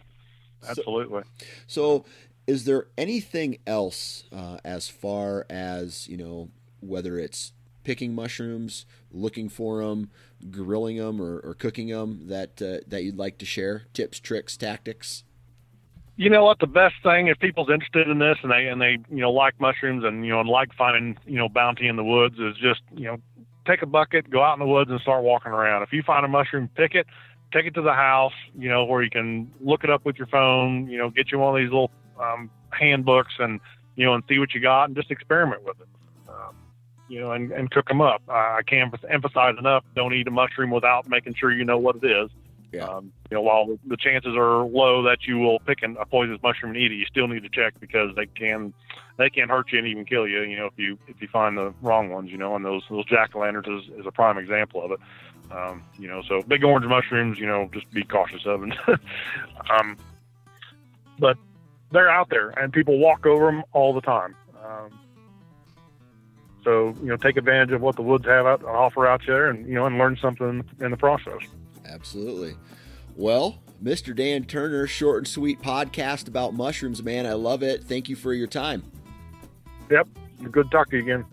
absolutely. 0.67 1.21
So, 1.67 1.99
so 1.99 2.05
is 2.49 2.65
there 2.65 2.87
anything 2.97 3.59
else 3.67 4.23
uh, 4.35 4.57
as 4.65 4.89
far 4.89 5.45
as 5.51 6.07
you 6.07 6.17
know 6.17 6.49
whether 6.79 7.19
it's 7.19 7.53
picking 7.83 8.15
mushrooms 8.15 8.87
looking 9.11 9.49
for 9.49 9.83
them 9.83 10.09
grilling 10.49 10.97
them 10.97 11.21
or, 11.21 11.39
or 11.39 11.53
cooking 11.53 11.89
them 11.89 12.27
that 12.27 12.59
uh, 12.59 12.83
that 12.87 13.03
you'd 13.03 13.17
like 13.17 13.37
to 13.37 13.45
share? 13.45 13.83
Tips 13.93 14.19
tricks 14.19 14.57
tactics? 14.57 15.23
You 16.15 16.31
know 16.31 16.43
what? 16.43 16.57
The 16.59 16.65
best 16.65 16.95
thing 17.03 17.27
if 17.27 17.37
people's 17.37 17.69
interested 17.69 18.09
in 18.09 18.17
this 18.17 18.39
and 18.41 18.51
they 18.51 18.65
and 18.65 18.81
they 18.81 18.97
you 19.11 19.21
know 19.21 19.31
like 19.31 19.53
mushrooms 19.61 20.03
and 20.03 20.25
you 20.25 20.31
know 20.31 20.39
and 20.39 20.49
like 20.49 20.73
finding 20.75 21.19
you 21.27 21.37
know 21.37 21.49
bounty 21.49 21.87
in 21.87 21.97
the 21.97 22.03
woods 22.03 22.39
is 22.39 22.55
just 22.55 22.81
you 22.95 23.05
know 23.05 23.17
take 23.67 23.83
a 23.83 23.85
bucket 23.85 24.27
go 24.31 24.41
out 24.41 24.53
in 24.53 24.59
the 24.59 24.65
woods 24.65 24.89
and 24.89 24.99
start 25.01 25.23
walking 25.23 25.51
around. 25.51 25.83
If 25.83 25.93
you 25.93 26.01
find 26.01 26.25
a 26.25 26.29
mushroom 26.29 26.67
pick 26.75 26.95
it. 26.95 27.05
Take 27.51 27.65
it 27.65 27.73
to 27.73 27.81
the 27.81 27.93
house 27.93 28.33
you 28.55 28.69
know 28.69 28.85
where 28.85 29.01
you 29.01 29.09
can 29.09 29.51
look 29.59 29.83
it 29.83 29.89
up 29.89 30.05
with 30.05 30.17
your 30.17 30.27
phone 30.27 30.87
you 30.87 30.99
know 30.99 31.09
get 31.09 31.31
you 31.31 31.39
one 31.39 31.55
of 31.55 31.59
these 31.59 31.71
little 31.71 31.89
um, 32.19 32.49
handbooks 32.71 33.33
and 33.39 33.59
you 33.95 34.05
know 34.05 34.13
and 34.13 34.23
see 34.27 34.39
what 34.39 34.53
you 34.53 34.61
got 34.61 34.85
and 34.85 34.95
just 34.95 35.11
experiment 35.11 35.63
with 35.63 35.79
it. 35.79 35.87
Um, 36.27 36.55
you 37.07 37.19
know, 37.19 37.31
and, 37.31 37.51
and 37.51 37.71
cook 37.71 37.87
them 37.87 38.01
up. 38.01 38.21
I 38.29 38.61
can't 38.65 38.93
emphasize 39.09 39.55
enough: 39.57 39.83
don't 39.95 40.13
eat 40.13 40.27
a 40.27 40.31
mushroom 40.31 40.71
without 40.71 41.07
making 41.07 41.35
sure 41.35 41.51
you 41.51 41.65
know 41.65 41.77
what 41.77 41.97
it 41.97 42.05
is. 42.05 42.29
Yeah. 42.71 42.85
Um, 42.85 43.11
you 43.31 43.35
know, 43.35 43.41
while 43.41 43.77
the 43.87 43.97
chances 43.97 44.35
are 44.35 44.63
low 44.63 45.01
that 45.03 45.25
you 45.25 45.39
will 45.39 45.59
pick 45.59 45.81
an, 45.81 45.97
a 45.99 46.05
poisonous 46.05 46.41
mushroom 46.43 46.73
and 46.75 46.81
eat 46.81 46.91
it, 46.91 46.95
you 46.95 47.05
still 47.05 47.27
need 47.27 47.41
to 47.41 47.49
check 47.49 47.73
because 47.79 48.15
they 48.15 48.27
can 48.27 48.73
they 49.17 49.29
can 49.29 49.49
hurt 49.49 49.71
you 49.71 49.79
and 49.79 49.87
even 49.87 50.05
kill 50.05 50.27
you. 50.27 50.41
You 50.41 50.57
know, 50.57 50.65
if 50.67 50.73
you 50.77 50.97
if 51.07 51.21
you 51.21 51.27
find 51.27 51.57
the 51.57 51.73
wrong 51.81 52.09
ones. 52.09 52.29
You 52.29 52.37
know, 52.37 52.55
and 52.55 52.63
those 52.63 52.83
those 52.89 53.05
jack 53.05 53.35
o' 53.35 53.39
lanterns 53.39 53.67
is, 53.67 53.99
is 53.99 54.05
a 54.05 54.11
prime 54.11 54.37
example 54.37 54.83
of 54.83 54.91
it. 54.91 54.99
Um, 55.51 55.83
you 55.97 56.07
know, 56.07 56.21
so 56.21 56.43
big 56.43 56.63
orange 56.63 56.85
mushrooms. 56.85 57.39
You 57.39 57.47
know, 57.47 57.69
just 57.73 57.89
be 57.91 58.03
cautious 58.03 58.45
of 58.45 58.61
them. 58.61 58.73
um, 59.71 59.97
but 61.17 61.37
they're 61.91 62.09
out 62.09 62.29
there 62.29 62.49
and 62.49 62.71
people 62.71 62.97
walk 62.99 63.25
over 63.25 63.45
them 63.45 63.63
all 63.73 63.93
the 63.93 64.01
time. 64.01 64.35
Um, 64.63 64.99
so 66.63 66.95
you 67.01 67.07
know, 67.07 67.17
take 67.17 67.37
advantage 67.37 67.71
of 67.71 67.81
what 67.81 67.95
the 67.95 68.01
woods 68.01 68.25
have 68.25 68.45
out, 68.45 68.63
offer 68.63 69.07
out 69.07 69.21
there, 69.25 69.49
and 69.49 69.67
you 69.67 69.75
know, 69.75 69.85
and 69.85 69.97
learn 69.97 70.17
something 70.21 70.63
in 70.79 70.91
the 70.91 70.97
process. 70.97 71.41
Absolutely. 71.85 72.55
Well, 73.15 73.59
Mr. 73.83 74.15
Dan 74.15 74.43
Turner, 74.43 74.85
short 74.87 75.19
and 75.19 75.27
sweet 75.27 75.61
podcast 75.61 76.27
about 76.27 76.53
mushrooms, 76.53 77.01
man. 77.01 77.25
I 77.25 77.33
love 77.33 77.63
it. 77.63 77.83
Thank 77.83 78.09
you 78.09 78.15
for 78.15 78.33
your 78.33 78.47
time. 78.47 78.83
Yep, 79.89 80.07
good 80.51 80.69
talk 80.69 80.89
to 80.89 80.97
you 80.97 81.03
again. 81.03 81.25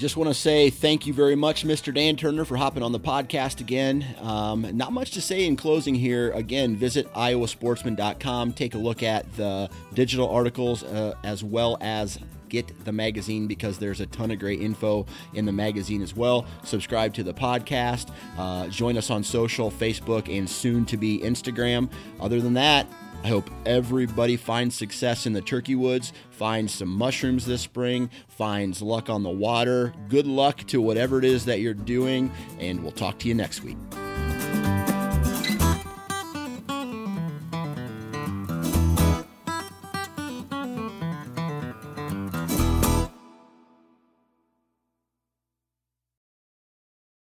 Just 0.00 0.16
want 0.16 0.28
to 0.28 0.34
say 0.34 0.70
thank 0.70 1.06
you 1.06 1.12
very 1.12 1.34
much, 1.34 1.62
Mr. 1.62 1.92
Dan 1.92 2.16
Turner, 2.16 2.46
for 2.46 2.56
hopping 2.56 2.82
on 2.82 2.90
the 2.90 2.98
podcast 2.98 3.60
again. 3.60 4.02
Um, 4.22 4.66
not 4.74 4.94
much 4.94 5.10
to 5.10 5.20
say 5.20 5.44
in 5.44 5.56
closing 5.56 5.94
here. 5.94 6.32
Again, 6.32 6.74
visit 6.74 7.12
iowasportsman.com. 7.12 8.54
Take 8.54 8.74
a 8.74 8.78
look 8.78 9.02
at 9.02 9.30
the 9.36 9.68
digital 9.92 10.30
articles 10.30 10.82
uh, 10.84 11.16
as 11.22 11.44
well 11.44 11.76
as 11.82 12.18
get 12.48 12.86
the 12.86 12.92
magazine 12.92 13.46
because 13.46 13.76
there's 13.76 14.00
a 14.00 14.06
ton 14.06 14.30
of 14.30 14.38
great 14.38 14.62
info 14.62 15.04
in 15.34 15.44
the 15.44 15.52
magazine 15.52 16.00
as 16.00 16.16
well. 16.16 16.46
Subscribe 16.64 17.12
to 17.12 17.22
the 17.22 17.34
podcast. 17.34 18.10
Uh, 18.38 18.68
join 18.68 18.96
us 18.96 19.10
on 19.10 19.22
social, 19.22 19.70
Facebook, 19.70 20.34
and 20.34 20.48
soon 20.48 20.86
to 20.86 20.96
be 20.96 21.18
Instagram. 21.18 21.90
Other 22.18 22.40
than 22.40 22.54
that, 22.54 22.86
I 23.22 23.28
hope 23.28 23.50
everybody 23.66 24.36
finds 24.36 24.74
success 24.74 25.26
in 25.26 25.34
the 25.34 25.42
turkey 25.42 25.74
woods, 25.74 26.12
finds 26.30 26.72
some 26.72 26.88
mushrooms 26.88 27.44
this 27.44 27.60
spring, 27.60 28.08
finds 28.28 28.80
luck 28.80 29.10
on 29.10 29.22
the 29.22 29.30
water. 29.30 29.92
Good 30.08 30.26
luck 30.26 30.58
to 30.68 30.80
whatever 30.80 31.18
it 31.18 31.24
is 31.24 31.44
that 31.44 31.60
you're 31.60 31.74
doing, 31.74 32.32
and 32.58 32.82
we'll 32.82 32.92
talk 32.92 33.18
to 33.18 33.28
you 33.28 33.34
next 33.34 33.62
week. 33.62 33.76